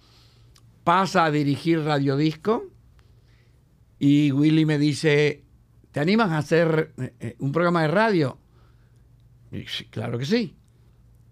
pasa 0.84 1.24
a 1.24 1.30
dirigir 1.30 1.80
Radio 1.80 2.16
Disco 2.16 2.64
y 3.98 4.32
Willy 4.32 4.66
me 4.66 4.78
dice, 4.78 5.44
¿te 5.92 6.00
animas 6.00 6.30
a 6.30 6.38
hacer 6.38 6.92
eh, 6.98 7.14
eh, 7.20 7.36
un 7.38 7.52
programa 7.52 7.82
de 7.82 7.88
radio? 7.88 8.38
Y, 9.52 9.62
claro 9.90 10.18
que 10.18 10.24
sí. 10.24 10.56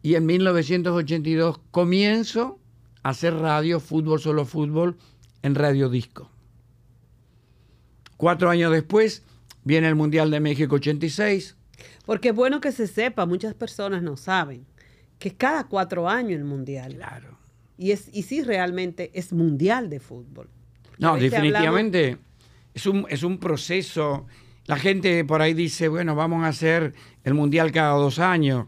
Y 0.02 0.14
en 0.14 0.26
1982 0.26 1.61
comienzo 1.71 2.61
a 3.02 3.09
hacer 3.11 3.35
radio, 3.35 3.80
fútbol, 3.80 4.21
solo 4.21 4.45
fútbol, 4.45 4.97
en 5.42 5.54
Radio 5.57 5.88
Disco. 5.88 6.30
Cuatro 8.21 8.50
años 8.50 8.71
después 8.71 9.23
viene 9.65 9.89
el 9.89 9.95
Mundial 9.95 10.31
de 10.31 10.41
México 10.41 10.75
86. 10.75 11.57
Porque 12.05 12.29
es 12.29 12.35
bueno 12.35 12.61
que 12.61 12.71
se 12.71 12.87
sepa, 12.87 13.25
muchas 13.25 13.55
personas 13.55 14.03
no 14.03 14.19
saben, 14.19 14.67
que 15.19 15.35
cada 15.35 15.65
cuatro 15.65 16.07
años 16.07 16.33
el 16.33 16.45
Mundial. 16.45 16.97
Claro. 16.97 17.39
Y, 17.79 17.93
es, 17.93 18.11
y 18.12 18.25
sí, 18.25 18.43
realmente 18.43 19.11
es 19.15 19.33
Mundial 19.33 19.89
de 19.89 20.00
fútbol. 20.00 20.50
No, 20.99 21.17
definitivamente 21.17 22.19
es, 22.75 22.85
un, 22.85 23.07
es 23.09 23.23
un 23.23 23.39
proceso. 23.39 24.27
La 24.67 24.77
gente 24.77 25.25
por 25.25 25.41
ahí 25.41 25.55
dice, 25.55 25.89
bueno, 25.89 26.15
vamos 26.15 26.45
a 26.45 26.49
hacer 26.49 26.93
el 27.25 27.33
Mundial 27.33 27.73
cada 27.73 27.95
dos 27.95 28.19
años 28.19 28.67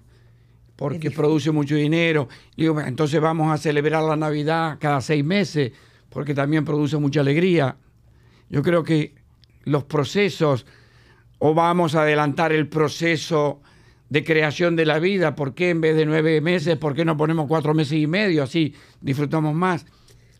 porque 0.76 1.10
produce 1.10 1.50
mucho 1.50 1.74
dinero. 1.74 2.26
Digo, 2.56 2.80
entonces 2.80 3.20
vamos 3.20 3.52
a 3.52 3.58
celebrar 3.58 4.02
la 4.02 4.16
Navidad 4.16 4.78
cada 4.80 5.02
seis 5.02 5.22
meses 5.22 5.72
porque 6.08 6.32
también 6.32 6.64
produce 6.64 6.96
mucha 6.96 7.20
alegría. 7.20 7.76
Yo 8.48 8.62
creo 8.62 8.82
que 8.82 9.20
los 9.64 9.84
procesos 9.84 10.66
o 11.38 11.54
vamos 11.54 11.94
a 11.94 12.02
adelantar 12.02 12.52
el 12.52 12.68
proceso 12.68 13.60
de 14.08 14.24
creación 14.24 14.76
de 14.76 14.84
la 14.84 14.98
vida, 14.98 15.34
¿por 15.34 15.54
qué 15.54 15.70
en 15.70 15.80
vez 15.80 15.96
de 15.96 16.04
nueve 16.04 16.40
meses, 16.40 16.76
por 16.76 16.94
qué 16.94 17.04
no 17.04 17.16
ponemos 17.16 17.46
cuatro 17.48 17.72
meses 17.72 17.94
y 17.94 18.06
medio? 18.06 18.42
Así 18.42 18.74
disfrutamos 19.00 19.54
más. 19.54 19.86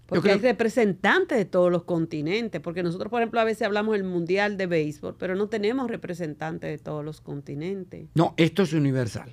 Porque 0.07 0.31
hay 0.31 0.39
representantes 0.39 1.39
de 1.39 1.47
todos 1.47 1.73
los 1.73 1.85
continentes, 1.85 2.61
porque 2.61 2.83
nosotros, 2.83 3.11
por 3.11 3.23
ejemplo, 3.23 3.41
a 3.41 3.45
veces 3.45 3.63
hablamos 3.63 3.95
del 3.95 4.05
Mundial 4.05 4.59
de 4.59 4.67
Béisbol, 4.67 5.17
pero 5.19 5.35
no 5.35 5.49
tenemos 5.49 5.89
representantes 5.89 6.71
de 6.71 6.79
todos 6.79 7.03
los 7.03 7.21
continentes. 7.23 8.09
No, 8.15 8.35
esto 8.37 8.63
es 8.63 8.75
universal. 8.75 9.33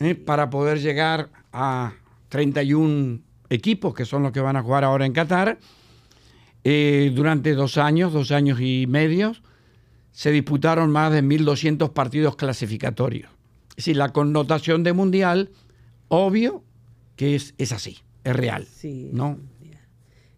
¿eh? 0.00 0.14
Para 0.14 0.50
poder 0.50 0.78
llegar 0.78 1.30
a 1.52 1.94
31 2.28 3.20
equipos, 3.48 3.94
que 3.94 4.04
son 4.04 4.22
los 4.22 4.32
que 4.32 4.40
van 4.40 4.56
a 4.56 4.62
jugar 4.62 4.84
ahora 4.84 5.06
en 5.06 5.12
Qatar, 5.12 5.58
eh, 6.64 7.12
durante 7.14 7.54
dos 7.54 7.78
años, 7.78 8.12
dos 8.12 8.30
años 8.30 8.60
y 8.60 8.86
medio, 8.86 9.34
se 10.12 10.30
disputaron 10.30 10.90
más 10.90 11.12
de 11.12 11.22
1.200 11.22 11.92
partidos 11.92 12.36
clasificatorios. 12.36 13.30
Es 13.70 13.76
decir, 13.76 13.96
la 13.96 14.12
connotación 14.12 14.82
de 14.82 14.92
mundial, 14.92 15.50
obvio 16.08 16.64
que 17.16 17.34
es, 17.34 17.54
es 17.58 17.72
así, 17.72 17.98
es 18.24 18.36
real. 18.36 18.66
Sí. 18.66 19.10
¿no? 19.12 19.38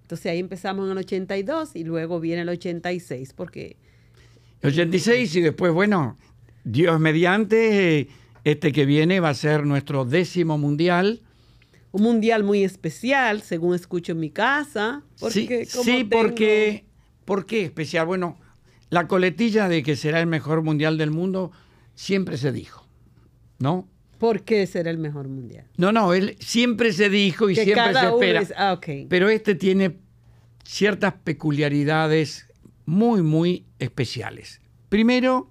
Entonces 0.02 0.30
ahí 0.30 0.40
empezamos 0.40 0.84
en 0.86 0.92
el 0.92 0.98
82 0.98 1.74
y 1.74 1.84
luego 1.84 2.20
viene 2.20 2.42
el 2.42 2.50
86, 2.50 3.32
porque... 3.32 3.76
El 4.60 4.70
86 4.70 5.36
y 5.36 5.40
después, 5.40 5.72
bueno, 5.72 6.18
Dios 6.64 7.00
mediante, 7.00 8.08
este 8.44 8.72
que 8.72 8.84
viene 8.84 9.20
va 9.20 9.30
a 9.30 9.34
ser 9.34 9.64
nuestro 9.64 10.04
décimo 10.04 10.58
mundial 10.58 11.22
un 11.92 12.02
mundial 12.02 12.42
muy 12.42 12.64
especial, 12.64 13.42
según 13.42 13.74
escucho 13.74 14.12
en 14.12 14.20
mi 14.20 14.30
casa. 14.30 15.02
Porque 15.20 15.66
sí, 15.66 15.82
sí 15.84 16.04
porque, 16.04 16.86
¿por 17.24 17.46
qué 17.46 17.64
especial? 17.64 18.06
Bueno, 18.06 18.38
la 18.90 19.06
coletilla 19.06 19.68
de 19.68 19.82
que 19.82 19.96
será 19.96 20.20
el 20.20 20.26
mejor 20.26 20.62
mundial 20.62 20.98
del 20.98 21.10
mundo 21.10 21.52
siempre 21.94 22.36
se 22.38 22.52
dijo, 22.52 22.86
¿no? 23.58 23.88
¿Por 24.18 24.42
qué 24.42 24.66
será 24.66 24.90
el 24.90 24.98
mejor 24.98 25.28
mundial? 25.28 25.66
No, 25.76 25.92
no, 25.92 26.14
él 26.14 26.36
siempre 26.40 26.92
se 26.92 27.08
dijo 27.08 27.50
y 27.50 27.56
siempre 27.56 27.92
se 27.92 28.06
espera. 28.06 28.42
ah, 28.56 28.80
Pero 29.08 29.28
este 29.28 29.54
tiene 29.54 29.98
ciertas 30.64 31.14
peculiaridades 31.24 32.46
muy, 32.86 33.22
muy 33.22 33.66
especiales. 33.78 34.60
Primero, 34.88 35.48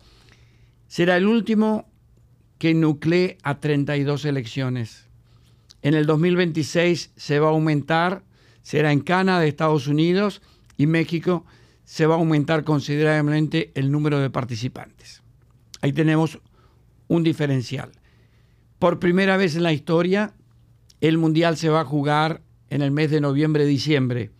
será 0.88 1.18
el 1.18 1.26
último 1.26 1.90
que 2.58 2.74
nuclee 2.74 3.38
a 3.44 3.60
32 3.60 4.26
elecciones. 4.26 5.10
En 5.82 5.94
el 5.94 6.06
2026 6.06 7.12
se 7.16 7.40
va 7.40 7.48
a 7.48 7.52
aumentar, 7.52 8.24
será 8.62 8.92
en 8.92 9.02
Canadá, 9.02 9.46
Estados 9.46 9.88
Unidos 9.88 10.42
y 10.78 10.88
México, 10.88 11.46
se 11.84 12.06
va 12.06 12.16
a 12.16 12.18
aumentar 12.18 12.64
considerablemente 12.64 13.72
el 13.76 13.92
número 13.92 14.20
de 14.20 14.30
participantes. 14.30 15.22
Ahí 15.82 15.94
tenemos 15.94 16.40
un 17.08 17.24
diferencial. 17.24 17.92
Por 18.80 19.00
primera 19.00 19.38
vez 19.38 19.56
en 19.56 19.64
la 19.64 19.74
historia, 19.74 20.34
el 21.02 21.18
Mundial 21.18 21.58
se 21.58 21.70
va 21.70 21.82
a 21.82 21.86
jugar 21.86 22.42
en 22.70 22.82
el 22.82 22.92
mes 22.92 23.12
de 23.12 23.22
noviembre-diciembre. 23.22 24.32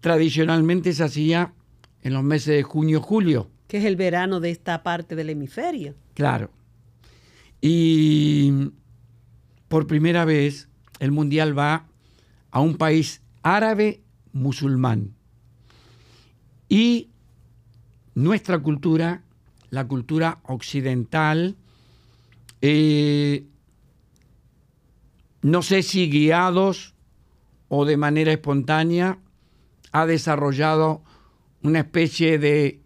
Tradicionalmente 0.00 0.92
se 0.92 1.04
hacía 1.04 1.54
en 2.02 2.12
los 2.12 2.22
meses 2.22 2.56
de 2.56 2.62
junio-julio. 2.62 3.50
Que 3.66 3.78
es 3.78 3.84
el 3.84 3.96
verano 3.96 4.40
de 4.40 4.50
esta 4.50 4.82
parte 4.82 5.16
del 5.16 5.30
hemisferio. 5.30 5.94
Claro. 6.12 6.50
Y 7.60 8.52
por 9.68 9.86
primera 9.86 10.24
vez 10.24 10.68
el 11.00 11.10
Mundial 11.12 11.58
va 11.58 11.86
a 12.50 12.60
un 12.60 12.76
país 12.76 13.22
árabe 13.42 14.02
musulmán. 14.32 15.14
Y 16.68 17.10
nuestra 18.14 18.58
cultura, 18.58 19.22
la 19.70 19.86
cultura 19.86 20.40
occidental, 20.44 21.56
eh, 22.60 23.44
no 25.42 25.62
sé 25.62 25.82
si 25.82 26.08
guiados 26.08 26.94
o 27.68 27.84
de 27.84 27.96
manera 27.96 28.32
espontánea, 28.32 29.18
ha 29.92 30.06
desarrollado 30.06 31.02
una 31.62 31.80
especie 31.80 32.38
de 32.38 32.80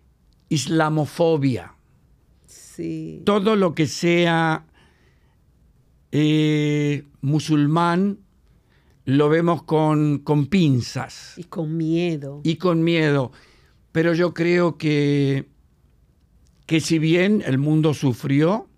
islamofobia. 0.49 1.75
Sí. 2.47 3.23
Todo 3.25 3.55
lo 3.57 3.75
que 3.75 3.87
sea 3.87 4.65
eh, 6.13 7.05
musulmán 7.21 8.19
lo 9.05 9.29
vemos 9.29 9.63
con, 9.63 10.19
con 10.19 10.47
pinzas. 10.47 11.35
Y 11.37 11.45
con 11.45 11.77
miedo. 11.77 12.41
Y 12.45 12.57
con 12.57 12.85
miedo. 12.85 13.33
Pero 13.93 14.13
yo 14.13 14.35
creo 14.35 14.77
que, 14.77 15.49
que 16.67 16.81
si 16.81 16.99
bien 16.99 17.43
el 17.47 17.57
mundo 17.57 17.95
sufrió 17.95 18.69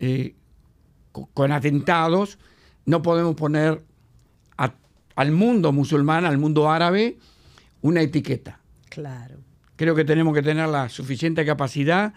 eh, 0.00 0.34
con 1.12 1.52
atentados, 1.52 2.38
no 2.86 3.02
podemos 3.02 3.34
poner 3.34 3.84
al 5.18 5.32
mundo 5.32 5.72
musulmán, 5.72 6.24
al 6.24 6.38
mundo 6.38 6.70
árabe, 6.70 7.18
una 7.82 8.02
etiqueta. 8.02 8.60
Claro. 8.88 9.38
Creo 9.74 9.96
que 9.96 10.04
tenemos 10.04 10.32
que 10.32 10.42
tener 10.42 10.68
la 10.68 10.88
suficiente 10.88 11.44
capacidad 11.44 12.14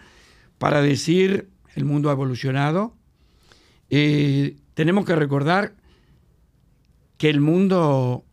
para 0.58 0.80
decir 0.80 1.50
el 1.74 1.84
mundo 1.84 2.10
ha 2.10 2.12
evolucionado. 2.12 2.94
Eh, 3.94 4.56
tenemos 4.72 5.04
que 5.04 5.14
recordar 5.14 5.74
que 7.18 7.28
el 7.28 7.42
mundo 7.42 8.24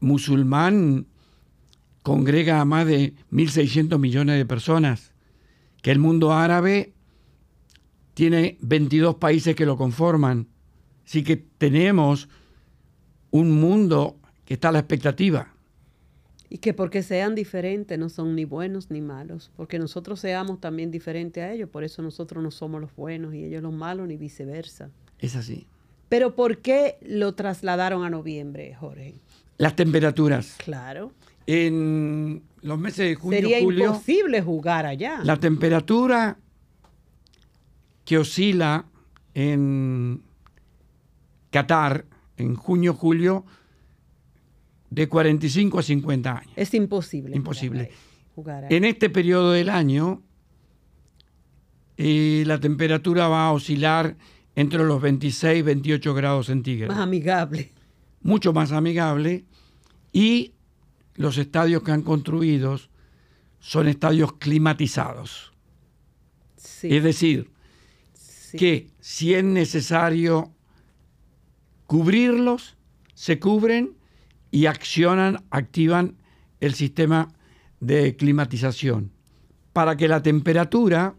musulmán 0.00 1.06
congrega 2.02 2.58
a 2.58 2.64
más 2.64 2.86
de 2.86 3.12
1.600 3.30 3.98
millones 3.98 4.38
de 4.38 4.46
personas, 4.46 5.12
que 5.82 5.90
el 5.90 5.98
mundo 5.98 6.32
árabe 6.32 6.94
tiene 8.14 8.56
22 8.62 9.16
países 9.16 9.54
que 9.54 9.66
lo 9.66 9.76
conforman. 9.76 10.48
Así 11.04 11.22
que 11.22 11.36
tenemos 11.36 12.30
un 13.30 13.60
mundo 13.60 14.16
que 14.46 14.54
está 14.54 14.70
a 14.70 14.72
la 14.72 14.78
expectativa. 14.78 15.54
Y 16.48 16.58
que 16.58 16.72
porque 16.72 17.02
sean 17.02 17.34
diferentes 17.34 17.98
no 17.98 18.08
son 18.08 18.36
ni 18.36 18.44
buenos 18.44 18.90
ni 18.90 19.00
malos, 19.00 19.50
porque 19.56 19.78
nosotros 19.78 20.20
seamos 20.20 20.60
también 20.60 20.90
diferentes 20.92 21.42
a 21.42 21.52
ellos, 21.52 21.68
por 21.68 21.82
eso 21.82 22.00
nosotros 22.00 22.44
no 22.44 22.52
somos 22.52 22.80
los 22.80 22.94
buenos 22.94 23.34
y 23.34 23.44
ellos 23.44 23.60
los 23.60 23.72
malos 23.72 24.06
ni 24.06 24.16
viceversa. 24.16 24.90
Es 25.24 25.36
así. 25.36 25.66
Pero 26.10 26.34
¿por 26.34 26.58
qué 26.58 26.98
lo 27.00 27.34
trasladaron 27.34 28.04
a 28.04 28.10
noviembre, 28.10 28.74
Jorge? 28.74 29.14
Las 29.56 29.74
temperaturas. 29.74 30.56
Claro. 30.62 31.12
En 31.46 32.42
los 32.60 32.78
meses 32.78 33.08
de 33.08 33.14
junio, 33.14 33.40
Sería 33.40 33.60
julio, 33.60 33.86
imposible 33.86 34.42
jugar 34.42 34.86
allá. 34.86 35.20
la 35.24 35.38
temperatura 35.38 36.38
que 38.04 38.18
oscila 38.18 38.84
en 39.32 40.22
Qatar 41.50 42.04
en 42.36 42.54
junio, 42.54 42.92
julio, 42.94 43.44
de 44.90 45.08
45 45.08 45.78
a 45.78 45.82
50 45.82 46.38
años. 46.38 46.52
Es 46.56 46.74
imposible. 46.74 47.34
Imposible. 47.34 47.90
Jugar 48.34 48.64
ahí. 48.64 48.76
En 48.76 48.84
este 48.84 49.08
periodo 49.08 49.52
del 49.52 49.68
año, 49.70 50.22
eh, 51.96 52.42
la 52.46 52.60
temperatura 52.60 53.28
va 53.28 53.46
a 53.46 53.52
oscilar 53.52 54.16
entre 54.56 54.84
los 54.84 55.00
26 55.00 55.58
y 55.58 55.62
28 55.62 56.14
grados 56.14 56.46
centígrados. 56.46 56.94
Más 56.94 57.02
amigable. 57.02 57.72
Mucho 58.22 58.52
más 58.52 58.72
amigable. 58.72 59.44
Y 60.12 60.52
los 61.16 61.38
estadios 61.38 61.82
que 61.82 61.92
han 61.92 62.02
construido 62.02 62.78
son 63.60 63.88
estadios 63.88 64.34
climatizados. 64.34 65.52
Sí. 66.56 66.94
Es 66.94 67.02
decir, 67.02 67.50
sí. 68.14 68.56
que 68.56 68.86
si 69.00 69.34
es 69.34 69.44
necesario 69.44 70.52
cubrirlos, 71.86 72.76
se 73.14 73.38
cubren 73.38 73.96
y 74.50 74.66
accionan, 74.66 75.44
activan 75.50 76.16
el 76.60 76.74
sistema 76.74 77.28
de 77.80 78.16
climatización 78.16 79.10
para 79.72 79.96
que 79.96 80.08
la 80.08 80.22
temperatura 80.22 81.14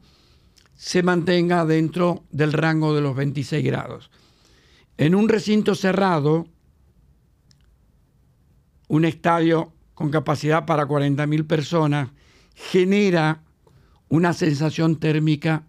se 0.76 1.04
mantenga 1.04 1.66
dentro 1.66 2.24
del 2.32 2.54
rango 2.54 2.94
de 2.94 3.02
los 3.02 3.16
26 3.16 3.64
grados. 3.66 4.12
En 4.98 5.16
un 5.16 5.28
recinto 5.30 5.76
cerrado, 5.76 6.48
un 8.88 9.06
estadio 9.06 9.74
con 9.94 10.10
capacidad 10.10 10.66
para 10.66 10.88
40.000 10.88 11.48
personas 11.48 12.10
genera 12.54 13.42
una 14.10 14.34
sensación 14.34 14.98
térmica 14.98 15.64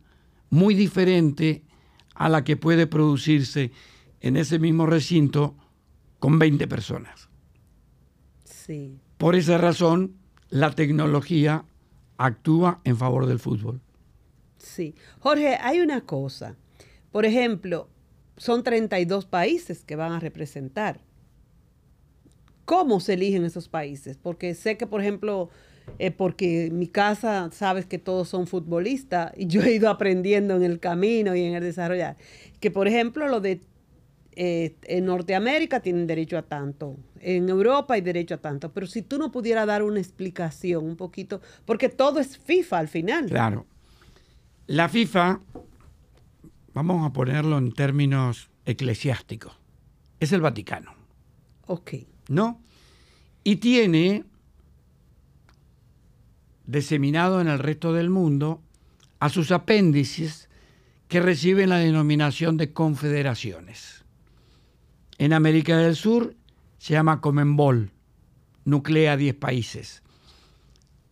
muy 0.50 0.74
diferente 0.74 1.64
a 2.14 2.28
la 2.28 2.44
que 2.44 2.56
puede 2.56 2.86
producirse 2.86 3.72
en 4.20 4.36
ese 4.36 4.58
mismo 4.58 4.86
recinto 4.86 5.56
con 6.18 6.38
20 6.38 6.66
personas. 6.66 7.28
Sí. 8.44 8.98
Por 9.18 9.34
esa 9.34 9.58
razón, 9.58 10.16
la 10.50 10.72
tecnología 10.72 11.64
actúa 12.16 12.80
en 12.84 12.96
favor 12.96 13.26
del 13.26 13.38
fútbol. 13.38 13.80
Sí. 14.66 14.94
Jorge, 15.20 15.56
hay 15.60 15.80
una 15.80 16.00
cosa. 16.02 16.56
Por 17.12 17.24
ejemplo, 17.24 17.88
son 18.36 18.62
32 18.62 19.24
países 19.24 19.84
que 19.84 19.96
van 19.96 20.12
a 20.12 20.20
representar. 20.20 21.00
¿Cómo 22.64 22.98
se 23.00 23.14
eligen 23.14 23.44
esos 23.44 23.68
países? 23.68 24.18
Porque 24.20 24.54
sé 24.54 24.76
que, 24.76 24.86
por 24.86 25.00
ejemplo, 25.00 25.50
eh, 25.98 26.10
porque 26.10 26.66
en 26.66 26.78
mi 26.78 26.88
casa 26.88 27.48
sabes 27.52 27.86
que 27.86 27.98
todos 27.98 28.28
son 28.28 28.48
futbolistas 28.48 29.32
y 29.36 29.46
yo 29.46 29.62
he 29.62 29.72
ido 29.72 29.88
aprendiendo 29.88 30.56
en 30.56 30.64
el 30.64 30.80
camino 30.80 31.36
y 31.36 31.44
en 31.44 31.54
el 31.54 31.62
desarrollar. 31.62 32.16
Que, 32.60 32.72
por 32.72 32.88
ejemplo, 32.88 33.28
lo 33.28 33.40
de 33.40 33.60
eh, 34.32 34.74
en 34.82 35.06
Norteamérica 35.06 35.80
tienen 35.80 36.06
derecho 36.06 36.36
a 36.36 36.42
tanto, 36.42 36.96
en 37.20 37.48
Europa 37.48 37.94
hay 37.94 38.02
derecho 38.02 38.34
a 38.34 38.38
tanto, 38.38 38.70
pero 38.72 38.86
si 38.86 39.00
tú 39.00 39.16
no 39.16 39.32
pudieras 39.32 39.66
dar 39.66 39.82
una 39.82 39.98
explicación 39.98 40.84
un 40.84 40.96
poquito, 40.96 41.40
porque 41.64 41.88
todo 41.88 42.20
es 42.20 42.36
FIFA 42.36 42.78
al 42.78 42.88
final. 42.88 43.26
Claro. 43.26 43.64
La 44.66 44.88
FIFA, 44.88 45.40
vamos 46.74 47.06
a 47.06 47.12
ponerlo 47.12 47.56
en 47.56 47.70
términos 47.70 48.50
eclesiásticos, 48.64 49.52
es 50.18 50.32
el 50.32 50.40
Vaticano, 50.40 50.92
Ok, 51.68 51.92
¿no? 52.28 52.60
Y 53.44 53.56
tiene 53.56 54.24
diseminado 56.66 57.40
en 57.40 57.46
el 57.46 57.60
resto 57.60 57.92
del 57.92 58.10
mundo 58.10 58.60
a 59.20 59.28
sus 59.28 59.52
apéndices 59.52 60.48
que 61.06 61.20
reciben 61.20 61.68
la 61.68 61.78
denominación 61.78 62.56
de 62.56 62.72
confederaciones. 62.72 64.04
En 65.18 65.32
América 65.32 65.76
del 65.78 65.94
Sur 65.94 66.34
se 66.78 66.94
llama 66.94 67.20
Comenbol, 67.20 67.92
nuclea 68.64 69.16
10 69.16 69.34
países. 69.36 70.02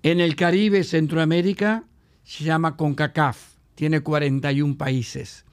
En 0.03 0.21
el 0.21 0.35
Caribe, 0.35 0.83
Centroamérica, 0.83 1.85
se 2.25 2.45
llama 2.45 2.77
CONCACAF, 2.77 3.55
tiene 3.75 4.01
41 4.01 4.77
países. 4.77 5.45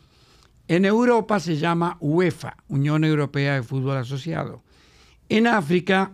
En 0.68 0.86
Europa 0.86 1.40
se 1.40 1.58
llama 1.58 1.98
UEFA, 2.00 2.56
Unión 2.70 3.04
Europea 3.04 3.56
de 3.56 3.64
Fútbol 3.64 3.98
Asociado. 3.98 4.64
En 5.28 5.48
África, 5.48 6.14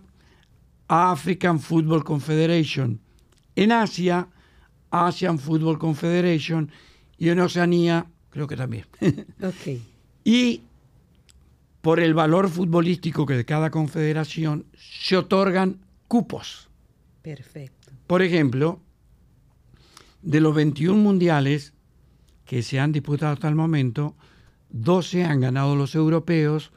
African 0.87 1.59
Football 1.59 2.03
Confederation. 2.03 2.99
En 3.55 3.71
Asia, 3.71 4.27
Asian 4.89 5.37
Football 5.37 5.77
Confederation. 5.77 6.71
Y 7.17 7.29
en 7.29 7.39
Oceanía, 7.39 8.07
creo 8.29 8.47
que 8.47 8.55
también. 8.55 8.85
ok. 9.41 9.79
y 10.23 10.61
por 11.81 11.99
el 11.99 12.13
valor 12.13 12.49
futbolístico 12.49 13.25
que 13.25 13.35
de 13.35 13.45
cada 13.45 13.69
confederación 13.69 14.65
se 14.75 15.15
otorgan 15.15 15.79
cupos. 16.07 16.67
Perfecto. 17.21 17.91
Por 18.07 18.21
ejemplo, 18.21 18.81
de 20.21 20.41
los 20.41 20.53
21 20.55 20.97
mundiales, 20.97 21.73
que 22.45 22.61
se 22.61 22.79
han 22.79 22.91
disputado 22.91 23.33
hasta 23.33 23.47
el 23.47 23.55
momento, 23.55 24.15
12 24.69 25.23
han 25.23 25.41
ganado 25.41 25.75
los 25.75 25.95
europeos, 25.95 26.71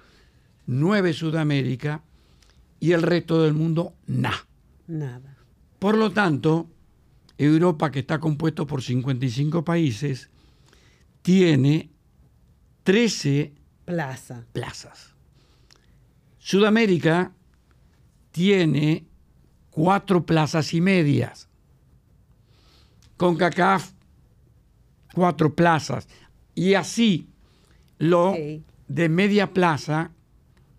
9 0.67 1.13
Sudamérica 1.13 2.03
y 2.79 2.93
el 2.93 3.03
resto 3.03 3.43
del 3.43 3.55
mundo 3.55 3.95
nada. 4.07 4.47
Nada. 4.87 5.37
Por 5.79 5.97
lo 5.97 6.11
tanto, 6.11 6.69
Europa, 7.39 7.91
que 7.91 8.01
está 8.01 8.19
compuesto 8.19 8.67
por 8.67 8.83
55 8.83 9.65
países, 9.65 10.31
tiene 11.23 11.91
13 12.83 13.53
Plaza. 13.85 14.45
plazas. 14.53 15.15
Sudamérica 16.39 17.33
tiene 18.31 19.05
cuatro 19.71 20.25
plazas 20.25 20.73
y 20.75 20.81
medias. 20.81 21.50
CONCACAF, 23.21 23.93
cuatro 25.13 25.55
plazas. 25.55 26.09
Y 26.55 26.73
así, 26.73 27.29
lo 27.99 28.35
de 28.89 29.09
media 29.11 29.53
plaza, 29.53 30.13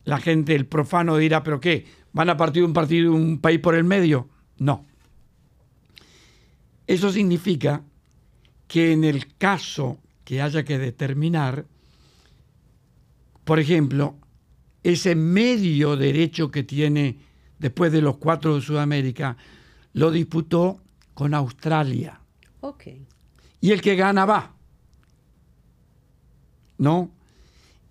la 0.06 0.18
gente, 0.18 0.56
el 0.56 0.66
profano 0.66 1.18
dirá, 1.18 1.44
¿pero 1.44 1.60
qué? 1.60 1.86
¿Van 2.14 2.32
a 2.32 2.38
partir 2.38 2.64
un 2.64 2.74
partido, 2.74 3.14
un 3.14 3.38
país 3.38 3.60
por 3.60 3.76
el 3.76 3.84
medio? 3.84 4.28
No. 4.58 4.88
Eso 6.88 7.12
significa 7.12 7.84
que 8.68 8.92
en 8.92 9.04
el 9.04 9.36
caso 9.38 10.00
que 10.24 10.42
haya 10.42 10.64
que 10.64 10.80
determinar, 10.80 11.68
por 13.44 13.60
ejemplo, 13.60 14.16
ese 14.82 15.14
medio 15.14 15.96
derecho 15.96 16.50
que 16.50 16.64
tiene 16.64 17.20
después 17.60 17.92
de 17.92 18.02
los 18.02 18.18
cuatro 18.18 18.56
de 18.56 18.62
Sudamérica, 18.62 19.38
lo 19.94 20.10
disputó 20.10 20.82
con 21.14 21.36
Australia. 21.36 22.21
Ok. 22.62 22.84
Y 23.60 23.72
el 23.72 23.82
que 23.82 23.96
gana 23.96 24.26
va. 24.26 24.56
¿No? 26.78 27.12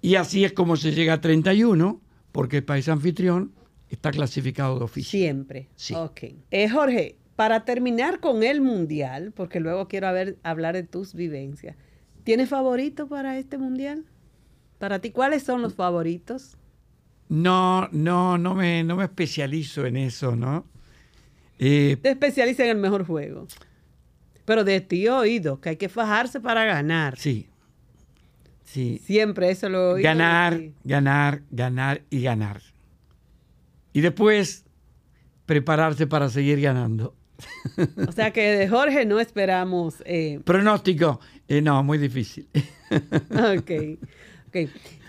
Y 0.03 0.15
así 0.17 0.45
es 0.45 0.53
como 0.53 0.77
se 0.77 0.93
llega 0.93 1.15
a 1.15 1.21
31, 1.21 2.01
porque 2.33 2.59
el 2.59 2.65
país 2.65 2.89
anfitrión 2.89 3.53
está 3.89 4.11
clasificado 4.11 4.79
de 4.79 4.85
oficio. 4.85 5.11
Siempre. 5.19 5.69
Sí. 5.77 5.95
Ok. 5.95 6.21
Eh, 6.51 6.69
Jorge, 6.69 7.17
para 7.37 7.65
terminar 7.65 8.21
con 8.21 8.43
el 8.43 8.61
mundial, 8.61 9.33
porque 9.35 9.61
luego 9.61 9.89
quiero 9.89 10.09
haber- 10.09 10.39
hablar 10.43 10.75
de 10.75 10.83
tus 10.85 11.15
vivencias, 11.15 11.77
¿tienes 12.25 12.49
favorito 12.49 13.09
para 13.09 13.39
este 13.39 13.59
mundial? 13.59 14.05
Para 14.79 14.99
ti, 15.01 15.11
¿cuáles 15.11 15.43
son 15.43 15.61
los 15.63 15.75
favoritos? 15.75 16.57
No, 17.29 17.89
no, 17.93 18.39
no 18.39 18.55
me, 18.55 18.83
no 18.83 18.97
me 18.97 19.05
especializo 19.05 19.87
en 19.87 19.97
eso, 19.97 20.35
¿no? 20.35 20.65
Eh, 21.59 21.97
Te 22.03 22.11
especializas 22.11 22.65
en 22.65 22.71
el 22.71 22.79
mejor 22.79 23.05
juego. 23.07 23.47
Pero 24.51 24.65
de 24.65 24.81
ti 24.81 25.07
he 25.07 25.11
oído 25.11 25.61
que 25.61 25.69
hay 25.69 25.77
que 25.77 25.89
fajarse 25.89 26.41
para 26.41 26.65
ganar. 26.65 27.17
sí. 27.17 27.47
Sí. 28.65 29.01
Siempre 29.05 29.49
eso 29.49 29.69
lo 29.69 29.79
he 29.79 29.93
oído. 29.95 30.05
ganar, 30.09 30.61
ganar, 30.83 31.43
ganar 31.53 32.03
y 32.11 32.23
ganar. 32.23 32.61
Y 33.93 34.01
después 34.01 34.65
prepararse 35.47 36.09
para 36.09 36.29
seguir 36.31 36.61
ganando. 36.61 37.15
O 38.09 38.11
sea 38.11 38.33
que 38.33 38.43
de 38.51 38.69
Jorge 38.69 39.07
no 39.07 39.21
esperamos. 39.21 40.03
eh, 40.05 40.41
Pronóstico, 40.45 41.21
eh, 41.47 41.63
no, 41.63 41.85
muy 41.85 41.99
difícil. 41.99 42.49
ok. 43.31 43.71
ok. 44.49 44.57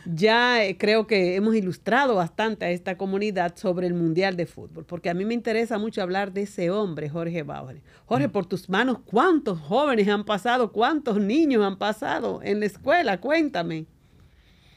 Ya 0.05 0.63
eh, 0.63 0.77
creo 0.77 1.07
que 1.07 1.35
hemos 1.35 1.55
ilustrado 1.55 2.15
bastante 2.15 2.65
a 2.65 2.71
esta 2.71 2.97
comunidad 2.97 3.55
sobre 3.55 3.87
el 3.87 3.93
Mundial 3.93 4.35
de 4.35 4.45
Fútbol, 4.45 4.85
porque 4.85 5.09
a 5.09 5.13
mí 5.13 5.25
me 5.25 5.33
interesa 5.33 5.77
mucho 5.77 6.01
hablar 6.01 6.33
de 6.33 6.43
ese 6.43 6.69
hombre, 6.71 7.09
Jorge 7.09 7.43
Bauer. 7.43 7.81
Jorge, 8.05 8.29
por 8.29 8.45
tus 8.45 8.69
manos, 8.69 8.99
¿cuántos 9.05 9.59
jóvenes 9.59 10.07
han 10.07 10.25
pasado? 10.25 10.71
¿Cuántos 10.71 11.19
niños 11.19 11.63
han 11.63 11.77
pasado 11.77 12.41
en 12.43 12.59
la 12.59 12.65
escuela? 12.65 13.19
Cuéntame. 13.19 13.85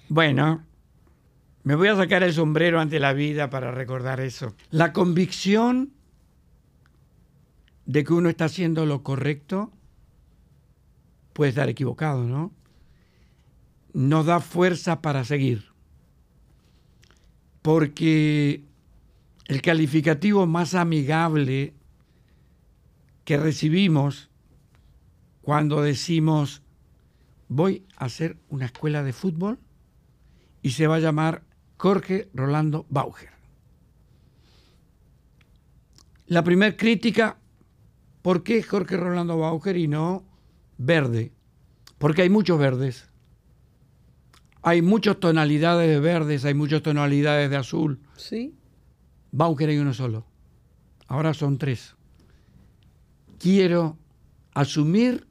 Bueno, 0.08 0.64
me 1.62 1.74
voy 1.74 1.88
a 1.88 1.96
sacar 1.96 2.22
el 2.22 2.32
sombrero 2.32 2.80
ante 2.80 3.00
la 3.00 3.14
vida 3.14 3.48
para 3.48 3.70
recordar 3.70 4.20
eso. 4.20 4.54
La 4.70 4.92
convicción 4.92 5.92
de 7.86 8.04
que 8.04 8.12
uno 8.12 8.28
está 8.28 8.46
haciendo 8.46 8.86
lo 8.86 9.02
correcto 9.02 9.72
puede 11.32 11.50
estar 11.50 11.68
equivocado, 11.68 12.24
¿no? 12.24 12.52
Nos 13.94 14.26
da 14.26 14.40
fuerza 14.40 15.00
para 15.00 15.24
seguir. 15.24 15.64
Porque 17.62 18.62
el 19.46 19.62
calificativo 19.62 20.46
más 20.46 20.74
amigable 20.74 21.72
que 23.24 23.38
recibimos 23.38 24.28
cuando 25.42 25.80
decimos 25.80 26.62
voy 27.48 27.86
a 27.96 28.06
hacer 28.06 28.36
una 28.48 28.66
escuela 28.66 29.02
de 29.02 29.12
fútbol 29.12 29.58
y 30.62 30.70
se 30.70 30.86
va 30.86 30.96
a 30.96 31.00
llamar 31.00 31.42
Jorge 31.76 32.28
Rolando 32.34 32.86
Bauger. 32.88 33.30
La 36.26 36.42
primera 36.42 36.76
crítica, 36.76 37.36
¿por 38.22 38.42
qué 38.42 38.62
Jorge 38.62 38.96
Rolando 38.96 39.38
Bauger 39.38 39.76
y 39.76 39.88
no 39.88 40.24
verde? 40.78 41.32
Porque 41.98 42.22
hay 42.22 42.30
muchos 42.30 42.58
verdes. 42.58 43.10
Hay 44.66 44.80
muchas 44.80 45.20
tonalidades 45.20 45.88
de 45.90 46.00
verdes, 46.00 46.46
hay 46.46 46.54
muchas 46.54 46.82
tonalidades 46.82 47.50
de 47.50 47.56
azul. 47.56 48.00
Sí. 48.16 48.54
Bauker 49.30 49.68
hay 49.68 49.76
uno 49.76 49.92
solo. 49.92 50.24
Ahora 51.06 51.34
son 51.34 51.58
tres. 51.58 51.94
Quiero 53.38 53.98
asumir 54.54 55.26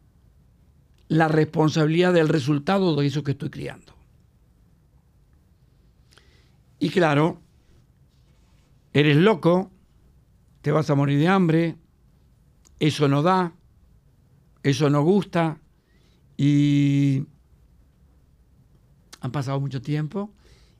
la 1.08 1.28
responsabilidad 1.28 2.14
del 2.14 2.30
resultado 2.30 2.96
de 2.96 3.08
eso 3.08 3.24
que 3.24 3.32
estoy 3.32 3.50
criando. 3.50 3.94
Y 6.78 6.92
claro, 6.92 7.42
eres 8.94 9.18
loco, 9.18 9.72
te 10.62 10.72
vas 10.72 10.92
a 10.92 10.96
morir 10.96 11.18
de 11.18 11.28
hambre, 11.28 11.78
eso 12.80 13.08
no 13.08 13.24
da, 13.24 13.56
eso 14.62 14.92
no 14.92 15.02
gusta 15.02 15.58
y 16.38 17.26
han 19.24 19.32
pasado 19.32 19.60
mucho 19.60 19.82
tiempo. 19.82 20.30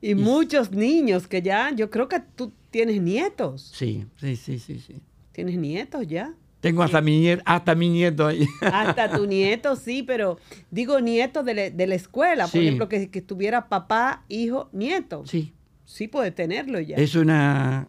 Y 0.00 0.14
muchos 0.14 0.70
niños 0.70 1.26
que 1.26 1.40
ya, 1.40 1.72
yo 1.74 1.88
creo 1.90 2.08
que 2.08 2.20
tú 2.36 2.52
tienes 2.70 3.00
nietos. 3.00 3.72
Sí, 3.74 4.04
sí, 4.20 4.36
sí, 4.36 4.58
sí, 4.58 4.78
sí. 4.78 5.00
Tienes 5.32 5.56
nietos 5.56 6.06
ya. 6.06 6.34
Tengo 6.60 6.82
hasta 6.82 7.00
mi 7.00 7.18
nieto, 7.20 7.42
hasta 7.46 7.74
mi 7.74 7.88
nieto 7.88 8.26
ahí. 8.26 8.46
Hasta 8.60 9.10
tu 9.10 9.26
nieto, 9.26 9.76
sí, 9.76 10.02
pero 10.02 10.38
digo 10.70 11.00
nieto 11.00 11.42
de, 11.42 11.54
la- 11.54 11.70
de 11.70 11.86
la 11.86 11.94
escuela, 11.94 12.44
por 12.44 12.52
Sí. 12.52 12.60
ejemplo, 12.66 12.88
que, 12.88 13.10
que 13.10 13.18
estuviera 13.18 13.68
papá, 13.68 14.24
hijo, 14.28 14.68
nieto. 14.72 15.24
Sí, 15.26 15.52
Sí 15.86 16.08
puede 16.08 16.30
tenerlo 16.30 16.80
ya. 16.80 16.96
es 16.96 17.14
una... 17.14 17.88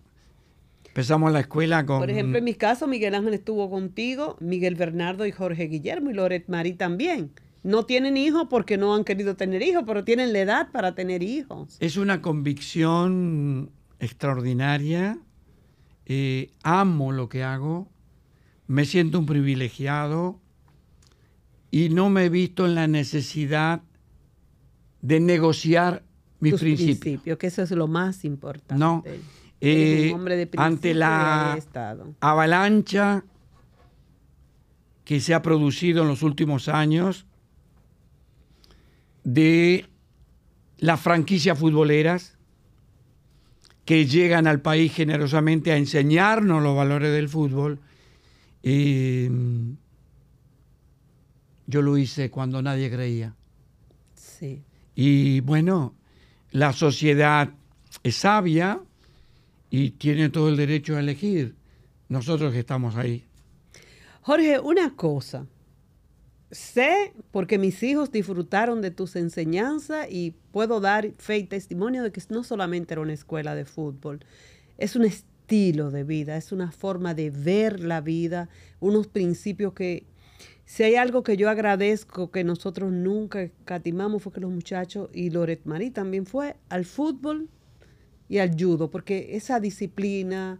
Empezamos 0.87 1.31
la 1.33 1.41
escuela 1.41 1.85
con... 1.85 1.99
Por 1.99 2.09
ejemplo, 2.09 2.37
en 2.37 2.43
mi 2.45 2.53
caso, 2.53 2.87
Miguel 2.87 3.15
Ángel 3.15 3.33
estuvo 3.33 3.69
contigo, 3.69 4.37
Miguel 4.39 4.75
Bernardo 4.75 5.25
y 5.25 5.31
Jorge 5.31 5.65
Guillermo 5.67 6.09
y 6.09 6.13
Loret 6.13 6.47
Marí 6.47 6.73
también. 6.73 7.31
No 7.65 7.83
tienen 7.87 8.15
hijos 8.15 8.45
porque 8.47 8.77
no 8.77 8.93
han 8.93 9.03
querido 9.03 9.35
tener 9.35 9.63
hijos, 9.63 9.83
pero 9.87 10.03
tienen 10.03 10.33
la 10.33 10.39
edad 10.39 10.71
para 10.71 10.93
tener 10.93 11.23
hijos. 11.23 11.77
Es 11.79 11.97
una 11.97 12.21
convicción 12.21 13.71
extraordinaria. 13.99 15.17
Eh, 16.05 16.51
amo 16.61 17.11
lo 17.11 17.27
que 17.27 17.43
hago. 17.43 17.87
Me 18.67 18.85
siento 18.85 19.17
un 19.17 19.25
privilegiado. 19.25 20.39
Y 21.71 21.89
no 21.89 22.11
me 22.11 22.25
he 22.25 22.29
visto 22.29 22.67
en 22.67 22.75
la 22.75 22.85
necesidad 22.85 23.81
de 25.01 25.19
negociar 25.19 26.03
mis 26.39 26.51
Tus 26.51 26.61
principios. 26.61 27.39
que 27.39 27.47
eso 27.47 27.63
es 27.63 27.71
lo 27.71 27.87
más 27.87 28.25
importante. 28.25 28.75
No. 28.79 29.03
Eh, 29.59 30.13
de 30.13 30.49
ante 30.57 30.93
la- 30.93 31.57
avalancha 32.19 33.23
que 35.03 35.19
se 35.19 35.33
ha 35.33 35.41
producido 35.41 36.03
en 36.03 36.09
los 36.09 36.21
últimos 36.21 36.67
años 36.67 37.25
de 39.25 39.85
las 40.77 41.01
franquicias 41.01 41.59
futboleras 41.59 42.37
que 43.83 44.05
llegan 44.05 44.47
al 44.47 44.61
país 44.61 44.93
generosamente 44.93 45.71
a 45.71 45.77
enseñarnos 45.77 46.63
los 46.63 46.75
valores 46.75 47.11
del 47.11 47.27
fútbol. 47.27 47.79
Eh, 48.63 49.29
yo 51.67 51.81
lo 51.81 51.97
hice 51.97 52.31
cuando 52.31 52.61
nadie 52.61 52.89
creía. 52.89 53.35
Sí. 54.15 54.63
Y 54.95 55.41
bueno, 55.41 55.95
la 56.51 56.71
sociedad 56.71 57.49
es 58.03 58.15
sabia 58.15 58.79
y 59.69 59.91
tiene 59.91 60.29
todo 60.29 60.49
el 60.49 60.57
derecho 60.57 60.95
a 60.95 60.99
elegir. 60.99 61.55
Nosotros 62.09 62.53
que 62.53 62.59
estamos 62.59 62.95
ahí. 62.95 63.25
Jorge, 64.21 64.59
una 64.59 64.95
cosa. 64.95 65.47
Sé, 66.51 67.13
porque 67.31 67.57
mis 67.57 67.81
hijos 67.83 68.11
disfrutaron 68.11 68.81
de 68.81 68.91
tus 68.91 69.15
enseñanzas 69.15 70.07
y 70.09 70.35
puedo 70.51 70.79
dar 70.79 71.11
fe 71.17 71.37
y 71.39 71.43
testimonio 71.45 72.03
de 72.03 72.11
que 72.11 72.21
no 72.29 72.43
solamente 72.43 72.93
era 72.93 73.01
una 73.01 73.13
escuela 73.13 73.55
de 73.55 73.65
fútbol, 73.65 74.19
es 74.77 74.95
un 74.95 75.05
estilo 75.05 75.91
de 75.91 76.03
vida, 76.03 76.37
es 76.37 76.51
una 76.51 76.71
forma 76.71 77.13
de 77.13 77.31
ver 77.31 77.79
la 77.79 78.01
vida, 78.01 78.49
unos 78.79 79.07
principios 79.07 79.73
que 79.73 80.05
Si 80.65 80.83
hay 80.83 80.95
algo 80.95 81.23
que 81.23 81.37
yo 81.37 81.49
agradezco 81.49 82.31
que 82.31 82.43
nosotros 82.43 82.91
nunca 82.91 83.41
escatimamos 83.43 84.23
fue 84.23 84.31
que 84.33 84.39
los 84.41 84.51
muchachos, 84.51 85.09
y 85.13 85.29
Loret 85.29 85.61
Marí 85.65 85.91
también 85.91 86.25
fue, 86.25 86.55
al 86.69 86.85
fútbol 86.85 87.49
y 88.29 88.39
al 88.39 88.51
judo, 88.59 88.89
porque 88.89 89.35
esa 89.35 89.59
disciplina, 89.59 90.59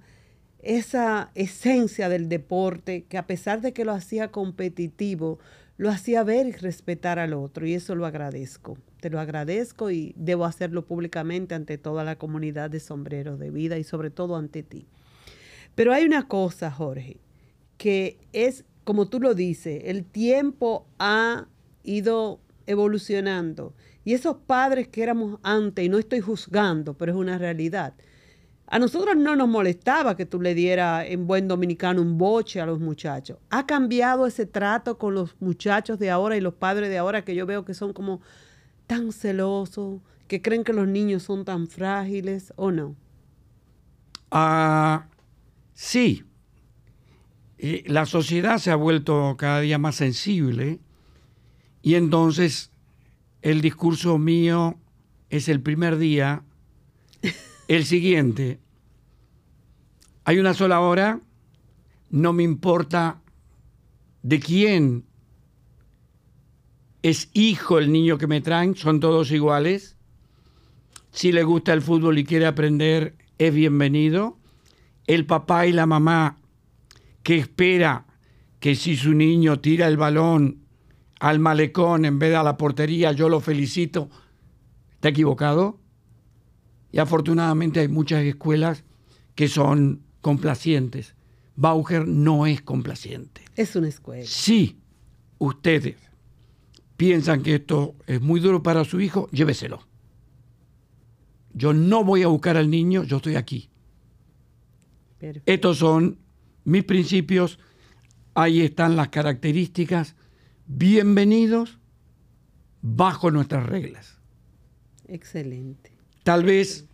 esa 0.60 1.32
esencia 1.36 2.10
del 2.10 2.30
deporte, 2.30 3.06
que 3.10 3.17
a 3.17 3.28
pesar 3.28 3.62
de 3.62 3.74
que 3.74 3.86
lo 3.86 3.93
hacía 3.93 4.32
competitivo, 4.32 5.39
lo 5.78 5.90
hacía 5.90 6.24
ver 6.24 6.48
y 6.48 6.52
respetar 6.52 7.20
al 7.20 7.34
otro, 7.34 7.66
y 7.66 7.74
eso 7.74 7.96
lo 7.96 8.06
agradezco. 8.06 8.78
Te 9.02 9.10
lo 9.10 9.20
agradezco 9.20 9.92
y 9.92 10.14
debo 10.18 10.46
hacerlo 10.46 10.86
públicamente 10.86 11.54
ante 11.54 11.78
toda 11.78 12.04
la 12.04 12.16
comunidad 12.18 12.70
de 12.70 12.80
sombreros 12.80 13.40
de 13.40 13.52
vida 13.52 13.78
y 13.78 13.84
sobre 13.84 14.10
todo 14.10 14.38
ante 14.38 14.64
ti. 14.64 14.88
Pero 15.76 15.94
hay 15.94 16.06
una 16.06 16.28
cosa, 16.28 16.72
Jorge, 16.72 17.18
que 17.78 18.18
es, 18.32 18.64
como 18.84 19.10
tú 19.10 19.20
lo 19.20 19.34
dices, 19.36 19.84
el 19.86 20.06
tiempo 20.06 20.88
ha 20.98 21.48
ido 21.84 22.40
evolucionando. 22.68 23.74
Y 24.06 24.14
esos 24.14 24.38
padres 24.38 24.88
que 24.88 25.04
éramos 25.04 25.40
antes, 25.44 25.84
y 25.84 25.90
no 25.90 26.00
estoy 26.00 26.22
juzgando, 26.22 26.94
pero 26.94 27.12
es 27.12 27.18
una 27.18 27.38
realidad. 27.38 27.94
A 28.67 28.80
nosotros 28.80 29.15
no 29.15 29.36
nos 29.36 29.47
molestaba 29.47 30.15
que 30.15 30.25
tú 30.25 30.41
le 30.41 30.56
dieras 30.56 31.06
en 31.08 31.28
buen 31.28 31.47
dominicano 31.47 32.01
un 32.01 32.17
boche 32.17 32.60
a 32.60 32.65
los 32.65 32.80
muchachos. 32.80 33.38
Ha 33.49 33.65
cambiado 33.65 34.25
ese 34.25 34.45
trato 34.45 34.97
con 34.97 35.13
los 35.13 35.36
muchachos 35.39 35.99
de 35.99 36.10
ahora 36.10 36.36
y 36.36 36.41
los 36.41 36.56
padres 36.56 36.89
de 36.89 36.97
ahora 36.97 37.23
que 37.23 37.36
yo 37.36 37.45
veo 37.45 37.63
que 37.63 37.73
son 37.73 37.93
como 37.93 38.21
tan 38.88 39.12
celosos, 39.12 40.01
que 40.28 40.41
creen 40.41 40.63
que 40.63 40.73
los 40.73 40.88
niños 40.88 41.23
son 41.23 41.45
tan 41.45 41.67
frágiles 41.67 42.54
o 42.56 42.71
no. 42.71 42.95
Ah, 44.32 45.06
Sí, 45.75 46.23
la 47.58 48.06
sociedad 48.06 48.58
se 48.60 48.71
ha 48.71 48.75
vuelto 48.78 49.36
cada 49.38 49.60
día 49.60 49.78
más 49.78 49.95
sensible 49.95 50.80
y 51.82 51.95
entonces 51.95 52.71
el 53.41 53.60
discurso 53.60 54.17
mío 54.17 54.80
es 55.30 55.49
el 55.49 55.62
primer 55.62 55.97
día, 55.97 56.43
el 57.67 57.86
siguiente, 57.86 58.60
hay 60.23 60.39
una 60.39 60.54
sola 60.54 60.80
hora, 60.82 61.19
no 62.10 62.34
me 62.34 62.43
importa 62.43 63.21
de 64.23 64.39
quién 64.39 65.06
es 67.04 67.30
hijo 67.34 67.78
el 67.78 67.91
niño 67.91 68.17
que 68.17 68.28
me 68.28 68.41
traen, 68.41 68.75
son 68.75 68.99
todos 68.99 69.32
iguales. 69.32 69.95
Si 71.12 71.32
le 71.32 71.43
gusta 71.43 71.73
el 71.73 71.82
fútbol 71.82 72.17
y 72.17 72.23
quiere 72.23 72.47
aprender, 72.47 73.15
es 73.38 73.54
bienvenido 73.54 74.38
el 75.08 75.25
papá 75.25 75.67
y 75.67 75.71
la 75.71 75.86
mamá 75.86 76.38
que 77.23 77.38
espera 77.38 78.06
que 78.60 78.75
si 78.75 78.95
su 78.95 79.13
niño 79.13 79.60
tira 79.60 79.88
el 79.88 79.97
balón 79.97 80.62
al 81.19 81.39
malecón 81.39 82.06
en 82.06 82.19
vez 82.19 82.32
de 82.32 82.36
a 82.38 82.43
la 82.43 82.58
portería, 82.58 83.12
yo 83.12 83.30
lo 83.30 83.39
felicito, 83.39 84.10
¿está 84.95 85.10
equivocado? 85.10 85.80
Y 86.95 86.99
afortunadamente 86.99 87.81
hay 87.81 87.89
muchas 87.89 88.23
escuelas 88.23 88.86
que 89.36 89.49
son 89.49 90.01
complacientes. 90.21 91.13
Bauer 91.58 92.08
no 92.08 92.45
es 92.45 92.62
complaciente. 92.62 93.41
Es 93.58 93.75
una 93.75 93.89
escuela. 93.89 94.23
Si 94.25 94.79
ustedes 95.38 95.97
piensan 96.95 97.43
que 97.43 97.55
esto 97.55 97.95
es 98.08 98.21
muy 98.21 98.39
duro 98.39 98.63
para 98.63 98.86
su 98.86 99.01
hijo, 99.01 99.27
lléveselo. 99.31 99.86
Yo 101.53 101.73
no 101.73 102.05
voy 102.05 102.23
a 102.23 102.27
buscar 102.27 102.55
al 102.55 102.69
niño, 102.69 103.03
yo 103.03 103.17
estoy 103.17 103.36
aquí. 103.36 103.69
Estos 105.45 105.79
son 105.79 106.17
mis 106.63 106.86
principios, 106.86 107.60
ahí 108.36 108.62
están 108.62 108.95
las 108.95 109.10
características. 109.10 110.15
Bienvenidos 110.65 111.77
bajo 112.81 113.31
nuestras 113.31 113.65
reglas. 113.65 114.17
Excelente. 115.10 115.94
Tal 116.26 116.44
vez 116.44 116.88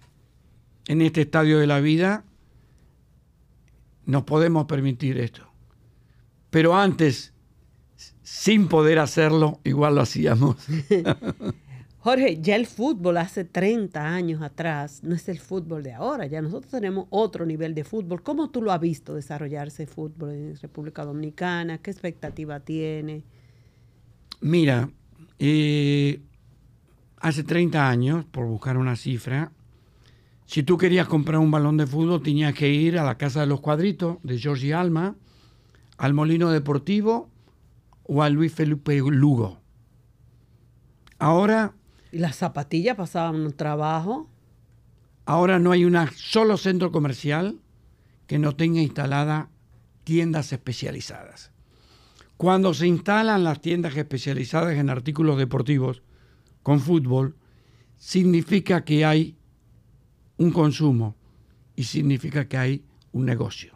en 0.88 1.02
este 1.02 1.22
estadio 1.22 1.60
de 1.60 1.66
la 1.66 1.80
vida 1.80 2.26
nos 4.06 4.24
podemos 4.24 4.66
permitir 4.66 5.18
esto. 5.18 5.44
Pero 6.50 6.76
antes, 6.76 7.32
sin 8.24 8.68
poder 8.68 9.00
hacerlo, 9.00 9.62
igual 9.64 9.96
lo 9.96 10.02
hacíamos. 10.02 10.58
Jorge, 12.00 12.42
ya 12.42 12.58
el 12.58 12.68
fútbol 12.68 13.16
hace 13.16 13.46
30 13.46 14.06
años 14.06 14.42
atrás 14.42 15.02
no 15.02 15.16
es 15.16 15.30
el 15.30 15.40
fútbol 15.40 15.82
de 15.82 15.94
ahora, 15.94 16.26
ya 16.26 16.42
nosotros 16.42 16.70
tenemos 16.70 17.08
otro 17.10 17.46
nivel 17.46 17.74
de 17.74 17.86
fútbol. 17.86 18.24
¿Cómo 18.24 18.50
tú 18.50 18.62
lo 18.62 18.74
has 18.74 18.82
visto 18.82 19.16
desarrollarse 19.16 19.84
el 19.84 19.90
fútbol 19.90 20.32
en 20.32 20.58
República 20.58 21.06
Dominicana? 21.06 21.78
¿Qué 21.78 21.90
expectativa 21.90 22.60
tiene? 22.60 23.24
Mira, 24.42 24.90
eh, 25.40 26.20
hace 27.22 27.44
30 27.44 27.88
años, 27.88 28.26
por 28.26 28.46
buscar 28.46 28.78
una 28.78 28.96
cifra, 28.96 29.52
si 30.46 30.64
tú 30.64 30.78
querías 30.78 31.08
comprar 31.08 31.40
un 31.40 31.52
balón 31.52 31.78
de 31.78 31.88
fútbol 31.88 32.22
tenías 32.22 32.54
que 32.54 32.70
ir 32.70 33.00
a 33.00 33.04
la 33.04 33.18
Casa 33.18 33.42
de 33.42 33.48
los 33.48 33.62
Cuadritos 33.62 34.18
de 34.24 34.38
Georgie 34.38 34.74
Alma, 34.74 35.16
al 35.98 36.14
Molino 36.14 36.50
Deportivo 36.50 37.30
o 38.04 38.24
a 38.24 38.30
Luis 38.30 38.54
Felipe 38.54 38.98
Lugo. 38.98 39.60
Ahora 41.20 41.74
¿Y 42.12 42.18
las 42.18 42.36
zapatillas 42.36 42.98
pasaban 42.98 43.36
un 43.36 43.54
trabajo? 43.54 44.30
Ahora 45.26 45.60
no 45.60 45.72
hay 45.72 45.86
un 45.86 45.96
solo 46.16 46.58
centro 46.58 46.92
comercial 46.92 47.60
que 48.28 48.40
no 48.40 48.56
tenga 48.56 48.82
instalada 48.82 49.50
tiendas 50.04 50.52
especializadas. 50.52 51.52
Cuando 52.36 52.74
se 52.74 52.88
instalan 52.88 53.44
las 53.44 53.62
tiendas 53.62 53.96
especializadas 53.96 54.74
en 54.74 54.90
artículos 54.90 55.38
deportivos 55.38 56.02
con 56.64 56.80
fútbol, 56.80 57.36
significa 57.98 58.84
que 58.84 59.06
hay 59.06 59.36
un 60.38 60.52
consumo 60.52 61.16
y 61.76 61.84
significa 61.84 62.48
que 62.48 62.58
hay 62.58 62.86
un 63.12 63.26
negocio. 63.26 63.74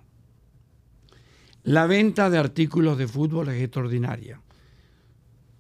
La 1.64 1.88
venta 1.88 2.30
de 2.30 2.38
artículos 2.38 2.98
de 2.98 3.08
fútbol 3.08 3.50
es 3.50 3.62
extraordinaria. 3.62 4.42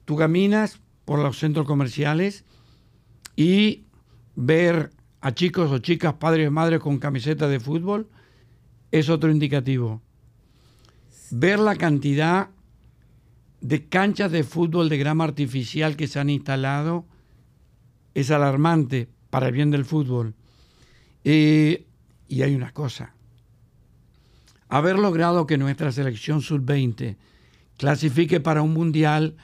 Tú 0.05 0.15
caminas 0.15 0.79
por 1.03 1.19
los 1.19 1.39
centros 1.39 1.65
comerciales 1.65 2.45
y 3.35 3.85
ver 4.35 4.91
a 5.21 5.33
chicos 5.33 5.71
o 5.71 5.79
chicas, 5.79 6.13
padres 6.15 6.47
y 6.47 6.51
madres 6.51 6.79
con 6.79 6.99
camiseta 6.99 7.47
de 7.47 7.59
fútbol 7.59 8.07
es 8.91 9.09
otro 9.09 9.31
indicativo. 9.31 10.01
Ver 11.31 11.59
la 11.59 11.75
cantidad 11.75 12.49
de 13.61 13.87
canchas 13.87 14.31
de 14.31 14.43
fútbol 14.43 14.89
de 14.89 14.97
grama 14.97 15.23
artificial 15.23 15.95
que 15.95 16.07
se 16.07 16.19
han 16.19 16.29
instalado 16.29 17.05
es 18.15 18.31
alarmante 18.31 19.07
para 19.29 19.47
el 19.47 19.53
bien 19.53 19.69
del 19.69 19.85
fútbol. 19.85 20.33
Eh, 21.23 21.85
y 22.27 22.41
hay 22.41 22.55
una 22.55 22.71
cosa. 22.71 23.13
Haber 24.69 24.97
logrado 24.97 25.45
que 25.45 25.57
nuestra 25.59 25.91
selección 25.91 26.41
sub-20 26.41 27.17
clasifique 27.77 28.39
para 28.39 28.63
un 28.63 28.73
mundial 28.73 29.35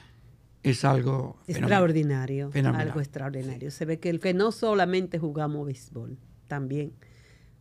es 0.62 0.84
algo 0.84 1.38
extraordinario, 1.46 2.50
algo 2.54 3.00
extraordinario. 3.00 3.70
Se 3.70 3.84
ve 3.84 4.00
que 4.00 4.10
el 4.10 4.20
que 4.20 4.34
no 4.34 4.52
solamente 4.52 5.18
jugamos 5.18 5.66
béisbol, 5.66 6.18
también 6.48 6.92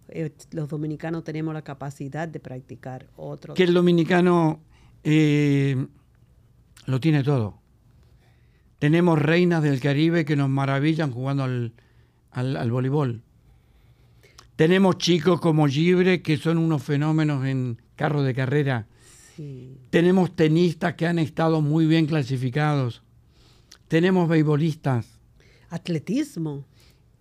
eh, 0.08 0.32
los 0.52 0.70
dominicanos 0.70 1.24
tenemos 1.24 1.54
la 1.54 1.64
capacidad 1.64 2.28
de 2.28 2.40
practicar 2.40 3.08
otro. 3.16 3.54
Que 3.54 3.64
el 3.64 3.74
dominicano 3.74 4.62
eh, 5.04 5.88
lo 6.86 7.00
tiene 7.00 7.24
todo. 7.24 7.61
Tenemos 8.82 9.20
reinas 9.20 9.62
del 9.62 9.80
Caribe 9.80 10.26
que 10.26 10.36
nos 10.36 10.50
maravillan 10.50 11.12
jugando 11.12 11.44
al, 11.44 11.74
al, 12.32 12.72
voleibol. 12.72 13.22
Tenemos 14.56 14.98
chicos 14.98 15.40
como 15.40 15.68
Gibre 15.68 16.22
que 16.22 16.38
son 16.38 16.58
unos 16.58 16.82
fenómenos 16.84 17.46
en 17.46 17.80
carro 17.96 18.24
de 18.24 18.34
carrera 18.34 18.88
tenemos 19.90 20.36
tenistas 20.36 20.96
que 20.96 21.08
han 21.08 21.20
estado 21.20 21.62
muy 21.62 21.86
bien 21.86 22.06
clasificados. 22.06 23.02
Tenemos 23.88 24.28
beisbolistas. 24.30 25.20
Atletismo. 25.70 26.66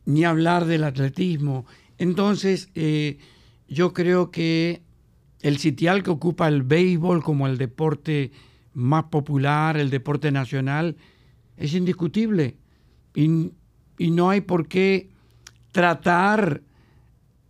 Ni 0.04 0.24
hablar 0.24 0.64
del 0.66 0.84
atletismo. 0.84 1.66
Entonces, 1.98 2.70
eh, 2.74 3.18
yo 3.68 3.92
creo 3.92 4.30
que 4.30 4.82
el 5.40 5.58
sitial 5.58 6.02
que 6.02 6.10
ocupa 6.10 6.48
el 6.48 6.62
béisbol 6.62 7.22
como 7.22 7.46
el 7.46 7.58
deporte 7.58 8.32
más 8.72 9.04
popular, 9.04 9.76
el 9.76 9.90
deporte 9.90 10.30
nacional, 10.30 10.96
es 11.60 11.74
indiscutible. 11.74 12.56
Y, 13.14 13.52
no 13.98 14.30
hay 14.30 14.40
por 14.40 14.66
qué 14.66 15.10
tratar 15.72 16.62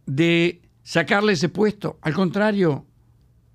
de 0.04 0.60
sacarle 0.82 1.34
ese 1.34 1.48
puesto. 1.48 1.96
Al 2.02 2.12
contrario, 2.12 2.84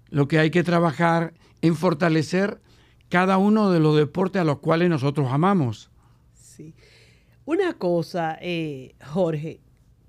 lo 0.10 0.30
que 0.30 0.40
hay 0.40 0.50
que 0.50 0.64
trabajar 0.64 1.34
en 1.62 1.76
fortalecer 1.76 2.62
cada 3.10 3.38
uno 3.38 3.70
de 3.70 3.82
los 3.82 3.98
deportes 3.98 4.42
a 4.42 4.46
los 4.46 4.60
cuales 4.60 4.90
nosotros 4.90 5.28
amamos. 5.30 5.92
Sí. 6.34 6.74
Una 7.44 7.74
cosa, 7.74 8.38
eh, 8.42 8.96
Jorge, 9.06 9.60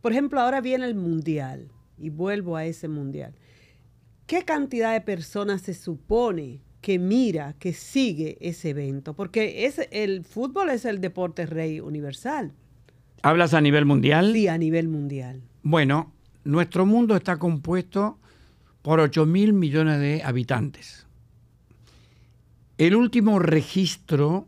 por 0.00 0.12
ejemplo, 0.12 0.40
ahora 0.40 0.60
viene 0.60 0.86
el 0.86 0.94
mundial 0.94 1.72
y 1.98 2.10
vuelvo 2.10 2.56
a 2.56 2.64
ese 2.64 2.86
mundial. 2.86 3.34
¿Qué 4.28 4.44
cantidad 4.44 4.92
de 4.92 5.00
personas 5.00 5.62
se 5.62 5.74
supone 5.74 6.60
que 6.86 7.00
mira, 7.00 7.56
que 7.58 7.72
sigue 7.72 8.38
ese 8.40 8.70
evento, 8.70 9.12
porque 9.12 9.66
es, 9.66 9.80
el 9.90 10.22
fútbol 10.22 10.70
es 10.70 10.84
el 10.84 11.00
deporte 11.00 11.44
rey 11.44 11.80
universal. 11.80 12.52
¿Hablas 13.22 13.54
a 13.54 13.60
nivel 13.60 13.84
mundial? 13.84 14.32
Sí, 14.32 14.46
a 14.46 14.56
nivel 14.56 14.86
mundial. 14.86 15.42
Bueno, 15.64 16.12
nuestro 16.44 16.86
mundo 16.86 17.16
está 17.16 17.40
compuesto 17.40 18.20
por 18.82 19.00
8 19.00 19.26
mil 19.26 19.52
millones 19.52 19.98
de 19.98 20.22
habitantes. 20.22 21.08
El 22.78 22.94
último 22.94 23.40
registro 23.40 24.46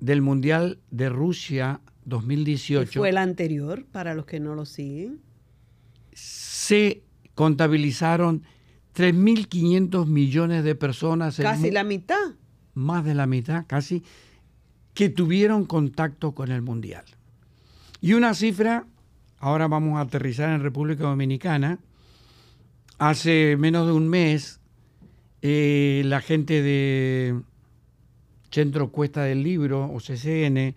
del 0.00 0.20
Mundial 0.20 0.78
de 0.90 1.08
Rusia 1.08 1.80
2018. 2.04 3.00
fue 3.00 3.08
el 3.08 3.16
anterior, 3.16 3.86
para 3.86 4.12
los 4.12 4.26
que 4.26 4.40
no 4.40 4.54
lo 4.54 4.66
siguen. 4.66 5.22
Se 6.12 7.02
contabilizaron 7.34 8.42
3.500 8.94 10.06
millones 10.06 10.64
de 10.64 10.74
personas. 10.74 11.36
Casi 11.36 11.70
la 11.70 11.84
mitad. 11.84 12.34
Más 12.74 13.04
de 13.04 13.14
la 13.14 13.26
mitad, 13.26 13.64
casi, 13.66 14.02
que 14.94 15.08
tuvieron 15.08 15.64
contacto 15.64 16.32
con 16.32 16.50
el 16.50 16.62
Mundial. 16.62 17.04
Y 18.00 18.14
una 18.14 18.34
cifra, 18.34 18.86
ahora 19.38 19.68
vamos 19.68 19.98
a 19.98 20.02
aterrizar 20.02 20.50
en 20.50 20.62
República 20.62 21.04
Dominicana, 21.04 21.78
hace 22.98 23.56
menos 23.58 23.86
de 23.86 23.92
un 23.92 24.08
mes, 24.08 24.60
eh, 25.42 26.02
la 26.04 26.20
gente 26.20 26.62
de 26.62 27.40
Centro 28.50 28.90
Cuesta 28.90 29.24
del 29.24 29.42
Libro, 29.42 29.90
o 29.92 29.98
CCN, 29.98 30.74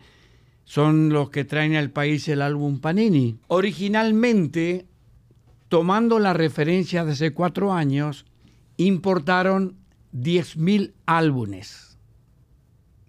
son 0.64 1.10
los 1.10 1.30
que 1.30 1.46
traen 1.46 1.76
al 1.76 1.92
país 1.92 2.28
el 2.28 2.42
álbum 2.42 2.80
Panini. 2.80 3.38
Originalmente 3.48 4.87
tomando 5.70 6.20
la 6.20 6.34
referencia 6.34 7.04
de 7.04 7.12
hace 7.12 7.34
cuatro 7.34 7.74
años, 7.74 8.26
importaron 8.78 9.76
10.000 10.14 10.94
álbumes. 11.06 11.98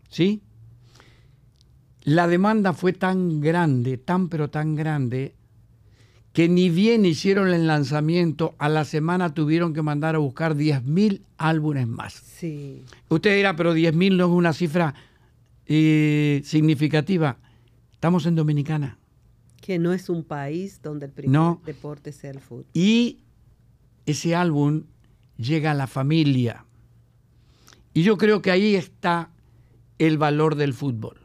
¿Sí? 0.08 0.42
La 2.02 2.26
demanda 2.26 2.72
fue 2.72 2.92
tan 2.92 3.40
grande, 3.40 3.98
tan 3.98 4.28
pero 4.28 4.48
tan 4.48 4.74
grande, 4.74 5.34
que 6.32 6.48
ni 6.48 6.70
bien 6.70 7.04
hicieron 7.04 7.48
el 7.52 7.66
lanzamiento, 7.66 8.54
a 8.58 8.68
la 8.68 8.84
semana 8.84 9.34
tuvieron 9.34 9.74
que 9.74 9.82
mandar 9.82 10.14
a 10.14 10.18
buscar 10.18 10.54
10.000 10.54 11.22
álbumes 11.36 11.86
más. 11.86 12.14
Sí. 12.14 12.84
Usted 13.08 13.36
dirá, 13.36 13.56
pero 13.56 13.74
10.000 13.74 14.16
no 14.16 14.24
es 14.24 14.30
una 14.30 14.52
cifra 14.52 14.94
eh, 15.66 16.40
significativa. 16.44 17.38
Estamos 17.92 18.24
en 18.26 18.36
Dominicana 18.36 18.97
que 19.60 19.78
no 19.78 19.92
es 19.92 20.08
un 20.08 20.24
país 20.24 20.80
donde 20.82 21.06
el 21.06 21.12
primer 21.12 21.58
deporte 21.64 22.12
sea 22.12 22.30
el 22.30 22.40
fútbol. 22.40 22.66
Y 22.72 23.20
ese 24.06 24.34
álbum 24.34 24.84
llega 25.36 25.72
a 25.72 25.74
la 25.74 25.86
familia. 25.86 26.64
Y 27.94 28.02
yo 28.02 28.16
creo 28.16 28.42
que 28.42 28.50
ahí 28.50 28.74
está 28.74 29.30
el 29.98 30.18
valor 30.18 30.54
del 30.54 30.74
fútbol. 30.74 31.20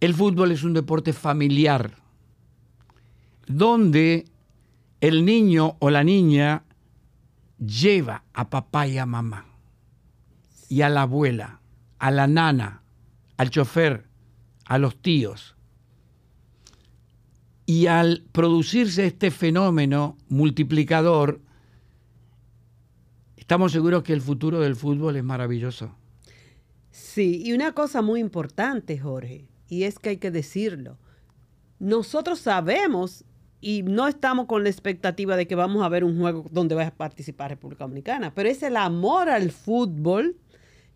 El 0.00 0.14
fútbol 0.14 0.52
es 0.52 0.64
un 0.64 0.74
deporte 0.74 1.12
familiar, 1.12 1.96
donde 3.46 4.26
el 5.00 5.24
niño 5.24 5.76
o 5.78 5.90
la 5.90 6.04
niña 6.04 6.64
lleva 7.58 8.24
a 8.32 8.50
papá 8.50 8.86
y 8.86 8.98
a 8.98 9.06
mamá, 9.06 9.46
y 10.68 10.82
a 10.82 10.88
la 10.88 11.02
abuela, 11.02 11.60
a 11.98 12.10
la 12.10 12.26
nana, 12.26 12.82
al 13.36 13.50
chofer, 13.50 14.08
a 14.66 14.78
los 14.78 15.00
tíos, 15.00 15.56
y 17.66 17.86
al 17.86 18.24
producirse 18.32 19.06
este 19.06 19.30
fenómeno 19.30 20.16
multiplicador, 20.28 21.40
estamos 23.36 23.72
seguros 23.72 24.02
que 24.02 24.12
el 24.12 24.20
futuro 24.20 24.60
del 24.60 24.76
fútbol 24.76 25.16
es 25.16 25.24
maravilloso. 25.24 25.94
Sí, 26.90 27.42
y 27.44 27.52
una 27.52 27.72
cosa 27.72 28.02
muy 28.02 28.20
importante, 28.20 28.98
Jorge, 28.98 29.48
y 29.68 29.84
es 29.84 29.98
que 29.98 30.10
hay 30.10 30.16
que 30.18 30.30
decirlo. 30.30 30.98
Nosotros 31.78 32.38
sabemos 32.38 33.24
y 33.60 33.82
no 33.82 34.06
estamos 34.06 34.46
con 34.46 34.62
la 34.62 34.68
expectativa 34.68 35.36
de 35.36 35.46
que 35.46 35.54
vamos 35.54 35.82
a 35.82 35.88
ver 35.88 36.04
un 36.04 36.18
juego 36.18 36.44
donde 36.50 36.74
va 36.74 36.86
a 36.86 36.90
participar 36.94 37.50
República 37.50 37.84
Dominicana, 37.84 38.34
pero 38.34 38.48
es 38.48 38.62
el 38.62 38.76
amor 38.76 39.30
al 39.30 39.50
fútbol 39.50 40.36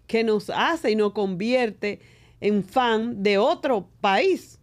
que 0.07 0.22
nos 0.22 0.50
hace 0.50 0.90
y 0.90 0.96
nos 0.96 1.12
convierte 1.12 2.00
en 2.40 2.62
fan 2.62 3.22
de 3.22 3.38
otro 3.38 3.88
país 4.00 4.58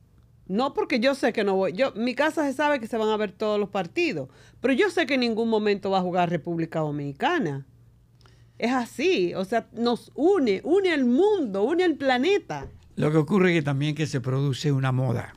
no 0.47 0.73
porque 0.73 0.99
yo 0.99 1.15
sé 1.15 1.34
que 1.34 1.43
no 1.43 1.55
voy. 1.55 1.73
Yo, 1.73 1.91
mi 1.95 2.13
casa 2.13 2.45
se 2.45 2.53
sabe 2.53 2.79
que 2.79 2.88
se 2.88 2.97
van 2.97 3.10
a 3.10 3.17
ver 3.17 3.31
todos 3.31 3.60
los 3.60 3.69
partidos, 3.69 4.29
pero 4.62 4.73
yo 4.73 4.89
sé 4.89 5.05
que 5.05 5.15
en 5.15 5.21
ningún 5.21 5.49
momento 5.49 5.89
va 5.89 5.99
a 5.99 6.01
jugar 6.01 6.29
República 6.29 6.79
Dominicana. 6.79 7.65
Es 8.58 8.71
así, 8.71 9.34
o 9.34 9.43
sea, 9.43 9.67
nos 9.73 10.12
une, 10.15 10.62
une 10.63 10.91
al 10.91 11.05
mundo, 11.05 11.63
une 11.63 11.84
al 11.84 11.95
planeta. 11.95 12.67
Lo 12.95 13.12
que 13.12 13.17
ocurre 13.17 13.51
es 13.51 13.60
que 13.60 13.63
también 13.63 13.95
que 13.95 14.08
se 14.08 14.21
produce 14.21 14.71
una 14.71 14.91
moda. 14.91 15.36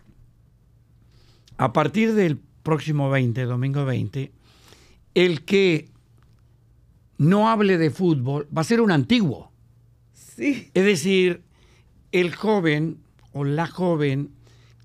A 1.57 1.73
partir 1.73 2.15
del 2.15 2.39
próximo 2.63 3.11
20, 3.11 3.43
domingo 3.45 3.85
20, 3.85 4.31
el 5.15 5.45
que 5.45 5.89
no 7.17 7.49
hable 7.49 7.79
de 7.79 7.91
fútbol 7.91 8.47
va 8.57 8.61
a 8.61 8.65
ser 8.65 8.81
un 8.81 8.93
antiguo. 8.93 9.51
Sí. 10.13 10.71
Es 10.75 10.85
decir, 10.85 11.43
el 12.13 12.33
joven 12.35 12.99
o 13.33 13.43
la 13.45 13.67
joven 13.67 14.31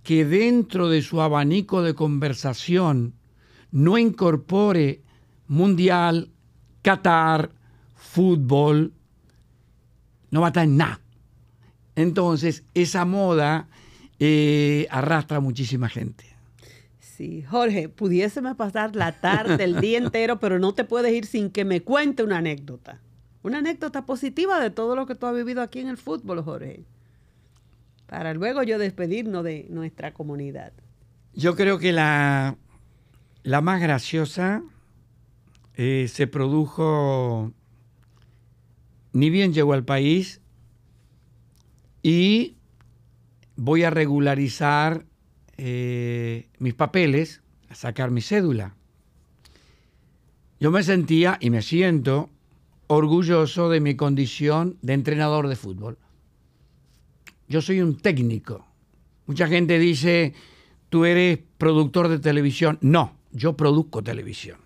que 0.04 0.26
dentro 0.26 0.90
de 0.90 1.02
su 1.02 1.22
abanico 1.22 1.82
de 1.82 1.96
conversación 1.96 3.14
no 3.72 3.98
incorpore 3.98 5.02
mundial, 5.48 6.30
Qatar, 6.82 7.52
fútbol, 7.96 8.94
no 10.30 10.42
va 10.42 10.48
a 10.48 10.50
estar 10.50 10.66
en 10.66 10.78
nada. 10.78 11.00
Entonces, 11.96 12.64
esa 12.74 13.06
moda 13.06 13.70
eh, 14.20 14.88
arrastra 14.92 15.38
a 15.38 15.40
muchísima 15.40 15.88
gente. 15.88 16.26
Sí, 17.00 17.44
Jorge, 17.44 17.88
pudiéseme 17.88 18.56
pasar 18.56 18.96
la 18.96 19.22
tarde, 19.22 19.64
el 19.64 19.80
día 19.80 20.00
entero, 20.00 20.40
pero 20.40 20.60
no 20.60 20.74
te 20.74 20.84
puedes 20.84 21.14
ir 21.14 21.26
sin 21.26 21.50
que 21.50 21.64
me 21.64 21.82
cuente 21.82 22.24
una 22.24 22.40
anécdota. 22.40 23.00
Una 23.44 23.60
anécdota 23.60 24.06
positiva 24.06 24.60
de 24.60 24.72
todo 24.72 24.96
lo 24.96 25.06
que 25.06 25.16
tú 25.16 25.28
has 25.28 25.36
vivido 25.36 25.62
aquí 25.62 25.80
en 25.80 25.88
el 25.88 25.98
fútbol, 25.98 26.44
Jorge 26.44 26.84
para 28.08 28.34
luego 28.34 28.64
yo 28.64 28.78
despedirnos 28.78 29.44
de 29.44 29.68
nuestra 29.70 30.14
comunidad. 30.14 30.74
Yo 31.34 31.56
creo 31.56 31.80
que 31.80 31.92
la, 31.92 32.58
la 33.44 33.62
más 33.62 33.82
graciosa 33.82 34.64
eh, 35.76 36.08
se 36.08 36.28
produjo, 36.28 37.52
ni 39.14 39.30
bien 39.30 39.54
llegó 39.54 39.74
al 39.74 39.84
país, 39.84 40.42
y 42.04 42.58
voy 43.56 43.84
a 43.84 43.90
regularizar 43.90 45.06
eh, 45.58 46.50
mis 46.60 46.74
papeles, 46.74 47.42
a 47.70 47.76
sacar 47.76 48.12
mi 48.12 48.22
cédula. 48.22 48.76
Yo 50.60 50.72
me 50.72 50.84
sentía 50.84 51.38
y 51.42 51.50
me 51.50 51.62
siento 51.62 52.30
orgulloso 52.88 53.70
de 53.70 53.80
mi 53.80 53.96
condición 53.96 54.78
de 54.82 54.94
entrenador 54.94 55.48
de 55.48 55.56
fútbol 55.56 55.98
yo 57.54 57.62
soy 57.62 57.82
un 57.82 57.98
técnico. 57.98 58.66
Mucha 59.28 59.48
gente 59.48 59.78
dice, 59.78 60.34
tú 60.90 61.06
eres 61.06 61.38
productor 61.60 62.08
de 62.08 62.18
televisión. 62.18 62.80
No, 62.82 63.14
yo 63.32 63.56
produzco 63.56 64.02
televisión. 64.02 64.58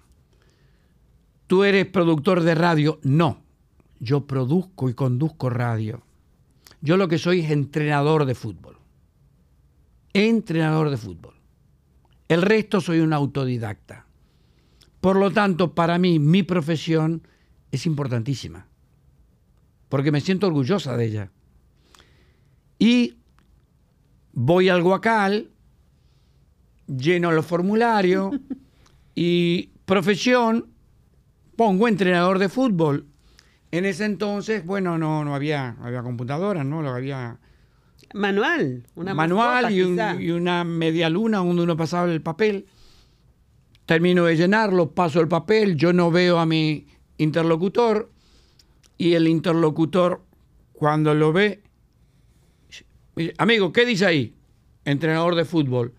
Tú 1.47 1.65
eres 1.65 1.85
productor 1.87 2.43
de 2.43 2.55
radio. 2.55 2.97
No, 3.03 3.41
yo 3.99 4.25
produzco 4.25 4.87
y 4.87 4.93
conduzco 4.93 5.49
radio. 5.49 6.01
Yo 6.79 6.95
lo 6.95 7.09
que 7.09 7.17
soy 7.17 7.41
es 7.41 7.51
entrenador 7.51 8.23
de 8.23 8.35
fútbol. 8.35 8.77
Entrenador 10.13 10.89
de 10.89 10.95
fútbol. 10.95 11.33
El 12.29 12.41
resto 12.41 12.79
soy 12.79 13.01
un 13.01 13.11
autodidacta. 13.11 14.05
Por 15.01 15.17
lo 15.17 15.31
tanto, 15.31 15.75
para 15.75 15.97
mí 15.97 16.19
mi 16.19 16.41
profesión 16.41 17.27
es 17.69 17.85
importantísima. 17.85 18.65
Porque 19.89 20.13
me 20.13 20.21
siento 20.21 20.47
orgullosa 20.47 20.95
de 20.95 21.05
ella. 21.05 21.31
Y 22.79 23.15
voy 24.33 24.69
al 24.69 24.83
Guacal, 24.83 25.49
lleno 26.87 27.31
los 27.31 27.45
formularios 27.45 28.35
y 29.15 29.71
profesión, 29.85 30.67
pongo 31.55 31.87
entrenador 31.87 32.39
de 32.39 32.49
fútbol. 32.49 33.07
En 33.71 33.85
ese 33.85 34.05
entonces, 34.05 34.65
bueno, 34.65 34.97
no, 34.97 35.25
no 35.25 35.35
había, 35.35 35.75
había 35.81 36.03
computadoras, 36.03 36.65
¿no? 36.65 36.81
Lo 36.81 36.89
había... 36.89 37.39
Manual, 38.13 38.85
una 38.95 39.13
manual 39.13 39.71
y, 39.71 39.79
y, 39.79 40.31
una 40.31 40.63
media 40.63 41.09
luna 41.09 41.39
donde 41.39 41.63
uno 41.63 41.75
pasaba 41.75 42.09
el 42.09 42.21
papel. 42.21 42.67
Termino 43.85 44.23
de 44.25 44.37
llenarlo, 44.37 44.91
paso 44.91 45.19
el 45.19 45.27
papel, 45.27 45.75
yo 45.75 45.91
no 45.91 46.09
veo 46.09 46.39
a 46.39 46.45
mi 46.45 46.87
interlocutor 47.17 48.09
y 48.97 49.13
el 49.13 49.27
interlocutor 49.27 50.21
cuando 50.73 51.13
lo 51.13 51.33
ve 51.33 51.63
Amigo, 53.37 53.71
¿qué 53.71 53.85
dice 53.85 54.05
ahí? 54.05 54.35
Entrenador 54.85 55.35
de 55.35 55.45
fútbol. 55.45 55.93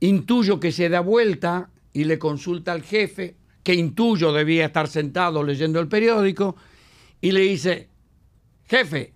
Intuyo 0.00 0.60
que 0.60 0.72
se 0.72 0.88
da 0.88 1.00
vuelta 1.00 1.70
y 1.92 2.04
le 2.04 2.18
consulta 2.18 2.72
al 2.72 2.82
jefe, 2.82 3.36
que 3.62 3.74
intuyo 3.74 4.32
debía 4.32 4.66
estar 4.66 4.88
sentado 4.88 5.42
leyendo 5.42 5.80
el 5.80 5.88
periódico, 5.88 6.56
y 7.20 7.32
le 7.32 7.40
dice, 7.40 7.88
jefe, 8.66 9.14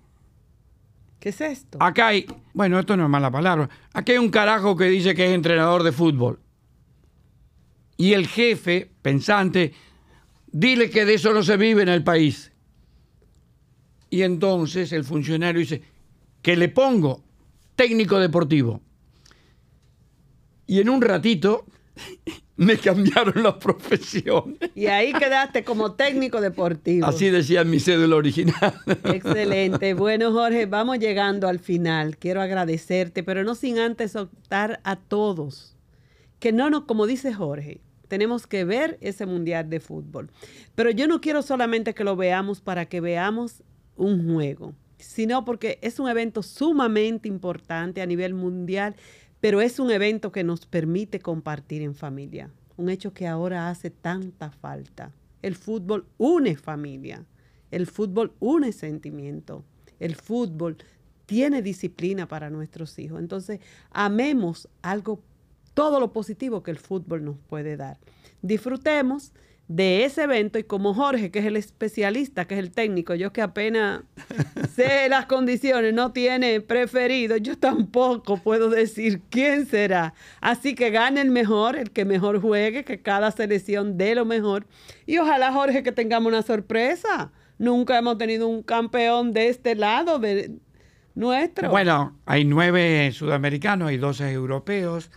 ¿qué 1.20 1.28
es 1.28 1.40
esto? 1.40 1.78
Acá 1.80 2.08
hay, 2.08 2.26
bueno, 2.54 2.78
esto 2.78 2.96
no 2.96 3.04
es 3.04 3.10
mala 3.10 3.30
palabra, 3.30 3.68
aquí 3.92 4.12
hay 4.12 4.18
un 4.18 4.30
carajo 4.30 4.76
que 4.76 4.84
dice 4.86 5.14
que 5.14 5.26
es 5.26 5.32
entrenador 5.32 5.82
de 5.82 5.92
fútbol. 5.92 6.40
Y 7.96 8.12
el 8.12 8.28
jefe, 8.28 8.90
pensante, 9.02 9.74
dile 10.46 10.88
que 10.88 11.04
de 11.04 11.14
eso 11.14 11.32
no 11.34 11.42
se 11.42 11.56
vive 11.56 11.82
en 11.82 11.88
el 11.88 12.04
país. 12.04 12.52
Y 14.10 14.22
entonces 14.22 14.92
el 14.92 15.04
funcionario 15.04 15.60
dice, 15.60 15.82
que 16.42 16.56
le 16.56 16.68
pongo 16.68 17.22
técnico 17.76 18.18
deportivo. 18.18 18.80
Y 20.66 20.80
en 20.80 20.88
un 20.88 21.00
ratito 21.00 21.64
me 22.56 22.76
cambiaron 22.76 23.42
la 23.42 23.58
profesión. 23.58 24.58
Y 24.74 24.86
ahí 24.86 25.12
quedaste 25.12 25.64
como 25.64 25.92
técnico 25.92 26.40
deportivo. 26.40 27.06
Así 27.06 27.30
decía 27.30 27.64
mi 27.64 27.80
cédula 27.80 28.16
original. 28.16 28.74
Excelente. 29.04 29.94
Bueno, 29.94 30.32
Jorge, 30.32 30.66
vamos 30.66 30.98
llegando 30.98 31.48
al 31.48 31.58
final. 31.58 32.16
Quiero 32.16 32.42
agradecerte, 32.42 33.22
pero 33.22 33.44
no 33.44 33.54
sin 33.54 33.78
antes 33.78 34.16
optar 34.16 34.80
a 34.84 34.96
todos. 34.96 35.76
Que 36.40 36.52
no 36.52 36.70
nos, 36.70 36.84
como 36.84 37.06
dice 37.06 37.32
Jorge, 37.32 37.80
tenemos 38.08 38.46
que 38.46 38.64
ver 38.64 38.98
ese 39.00 39.26
mundial 39.26 39.68
de 39.70 39.80
fútbol. 39.80 40.30
Pero 40.74 40.90
yo 40.90 41.06
no 41.06 41.20
quiero 41.20 41.42
solamente 41.42 41.94
que 41.94 42.04
lo 42.04 42.16
veamos 42.16 42.60
para 42.60 42.86
que 42.86 43.00
veamos 43.00 43.62
un 43.98 44.32
juego, 44.32 44.74
sino 44.98 45.44
porque 45.44 45.78
es 45.82 45.98
un 45.98 46.08
evento 46.08 46.42
sumamente 46.42 47.28
importante 47.28 48.00
a 48.00 48.06
nivel 48.06 48.34
mundial, 48.34 48.96
pero 49.40 49.60
es 49.60 49.78
un 49.78 49.90
evento 49.90 50.32
que 50.32 50.44
nos 50.44 50.66
permite 50.66 51.20
compartir 51.20 51.82
en 51.82 51.94
familia, 51.94 52.50
un 52.76 52.88
hecho 52.88 53.12
que 53.12 53.26
ahora 53.26 53.68
hace 53.68 53.90
tanta 53.90 54.50
falta. 54.50 55.12
El 55.42 55.54
fútbol 55.54 56.06
une 56.16 56.56
familia, 56.56 57.24
el 57.70 57.86
fútbol 57.86 58.32
une 58.40 58.72
sentimiento, 58.72 59.64
el 60.00 60.16
fútbol 60.16 60.78
tiene 61.26 61.60
disciplina 61.60 62.26
para 62.26 62.48
nuestros 62.48 62.98
hijos. 62.98 63.20
Entonces, 63.20 63.60
amemos 63.90 64.68
algo, 64.80 65.20
todo 65.74 66.00
lo 66.00 66.12
positivo 66.12 66.62
que 66.62 66.70
el 66.70 66.78
fútbol 66.78 67.24
nos 67.24 67.36
puede 67.38 67.76
dar. 67.76 67.98
Disfrutemos 68.40 69.32
de 69.68 70.04
ese 70.04 70.22
evento 70.22 70.58
y 70.58 70.64
como 70.64 70.94
Jorge, 70.94 71.30
que 71.30 71.40
es 71.40 71.44
el 71.44 71.56
especialista, 71.56 72.46
que 72.46 72.54
es 72.54 72.60
el 72.60 72.70
técnico, 72.70 73.14
yo 73.14 73.34
que 73.34 73.42
apenas 73.42 74.00
sé 74.74 75.08
las 75.10 75.26
condiciones, 75.26 75.92
no 75.92 76.12
tiene 76.12 76.62
preferido, 76.62 77.36
yo 77.36 77.58
tampoco 77.58 78.38
puedo 78.38 78.70
decir 78.70 79.20
quién 79.28 79.66
será. 79.66 80.14
Así 80.40 80.74
que 80.74 80.90
gane 80.90 81.20
el 81.20 81.30
mejor, 81.30 81.76
el 81.76 81.90
que 81.90 82.06
mejor 82.06 82.40
juegue, 82.40 82.84
que 82.84 83.02
cada 83.02 83.30
selección 83.30 83.98
dé 83.98 84.14
lo 84.14 84.24
mejor. 84.24 84.66
Y 85.04 85.18
ojalá, 85.18 85.52
Jorge, 85.52 85.82
que 85.82 85.92
tengamos 85.92 86.32
una 86.32 86.42
sorpresa. 86.42 87.30
Nunca 87.58 87.98
hemos 87.98 88.16
tenido 88.16 88.48
un 88.48 88.62
campeón 88.62 89.32
de 89.32 89.48
este 89.48 89.74
lado 89.74 90.18
de 90.18 90.52
nuestro. 91.14 91.68
Bueno, 91.68 92.16
hay 92.24 92.44
nueve 92.44 93.10
sudamericanos, 93.12 93.88
hay 93.88 93.98
doce 93.98 94.30
europeos. 94.32 95.10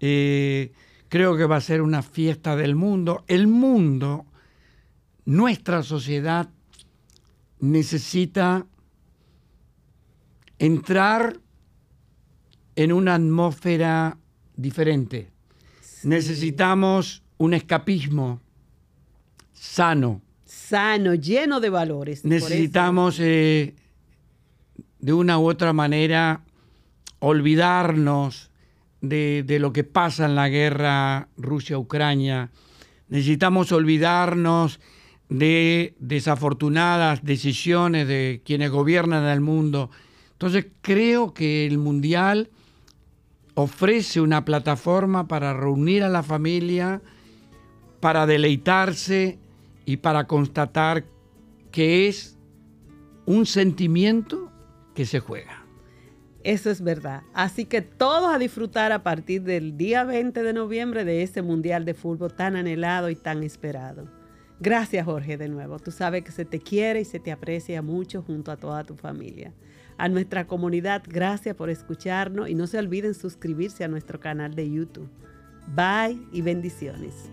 Eh, 0.00 0.72
Creo 1.08 1.36
que 1.36 1.46
va 1.46 1.56
a 1.56 1.60
ser 1.60 1.80
una 1.82 2.02
fiesta 2.02 2.56
del 2.56 2.74
mundo. 2.74 3.24
El 3.26 3.46
mundo, 3.46 4.26
nuestra 5.24 5.82
sociedad, 5.82 6.50
necesita 7.60 8.66
entrar 10.58 11.40
en 12.76 12.92
una 12.92 13.14
atmósfera 13.14 14.18
diferente. 14.56 15.30
Necesitamos 16.04 17.22
un 17.38 17.54
escapismo 17.54 18.40
sano. 19.52 20.22
Sano, 20.44 21.14
lleno 21.14 21.60
de 21.60 21.70
valores. 21.70 22.24
Necesitamos 22.24 23.18
eh, 23.20 23.74
de 24.98 25.12
una 25.12 25.38
u 25.38 25.48
otra 25.48 25.72
manera 25.72 26.44
olvidarnos 27.20 28.47
de, 29.00 29.58
lo 29.60 29.72
que 29.72 29.84
pasa 29.84 30.26
en 30.26 30.34
la 30.34 30.48
guerra 30.48 31.28
Rusia-Ucrania. 31.36 32.50
Necesitamos 33.08 33.72
olvidarnos 33.72 34.80
de 35.28 35.94
desafortunadas 35.98 37.24
decisiones 37.24 38.08
de 38.08 38.42
quienes 38.44 38.70
gobiernan 38.70 39.24
el 39.24 39.40
mundo. 39.40 39.90
Entonces 40.32 40.66
creo 40.80 41.34
que 41.34 41.66
el 41.66 41.78
Mundial 41.78 42.50
ofrece 43.54 44.20
una 44.20 44.44
plataforma 44.44 45.26
para 45.26 45.52
reunir 45.52 46.02
a 46.02 46.08
la 46.08 46.22
familia, 46.22 47.02
para 48.00 48.26
deleitarse 48.26 49.38
y 49.84 49.96
para 49.98 50.26
constatar 50.26 51.04
que 51.72 52.08
es 52.08 52.38
un 53.26 53.46
sentimiento 53.46 54.50
que 54.94 55.04
se 55.04 55.20
juega. 55.20 55.57
Eso 56.44 56.70
es 56.70 56.80
verdad. 56.82 57.22
Así 57.34 57.64
que 57.64 57.82
todos 57.82 58.32
a 58.32 58.38
disfrutar 58.38 58.92
a 58.92 59.02
partir 59.02 59.42
del 59.42 59.76
día 59.76 60.04
20 60.04 60.42
de 60.42 60.52
noviembre 60.52 61.04
de 61.04 61.22
ese 61.22 61.42
Mundial 61.42 61.84
de 61.84 61.94
Fútbol 61.94 62.32
tan 62.32 62.56
anhelado 62.56 63.10
y 63.10 63.16
tan 63.16 63.42
esperado. 63.42 64.08
Gracias 64.60 65.04
Jorge 65.04 65.36
de 65.36 65.48
nuevo. 65.48 65.78
Tú 65.78 65.90
sabes 65.90 66.24
que 66.24 66.32
se 66.32 66.44
te 66.44 66.60
quiere 66.60 67.00
y 67.00 67.04
se 67.04 67.20
te 67.20 67.32
aprecia 67.32 67.82
mucho 67.82 68.22
junto 68.22 68.50
a 68.50 68.56
toda 68.56 68.84
tu 68.84 68.96
familia. 68.96 69.52
A 69.98 70.08
nuestra 70.08 70.46
comunidad, 70.46 71.02
gracias 71.08 71.56
por 71.56 71.70
escucharnos 71.70 72.48
y 72.48 72.54
no 72.54 72.66
se 72.66 72.78
olviden 72.78 73.14
suscribirse 73.14 73.84
a 73.84 73.88
nuestro 73.88 74.20
canal 74.20 74.54
de 74.54 74.70
YouTube. 74.70 75.10
Bye 75.74 76.18
y 76.32 76.42
bendiciones. 76.42 77.30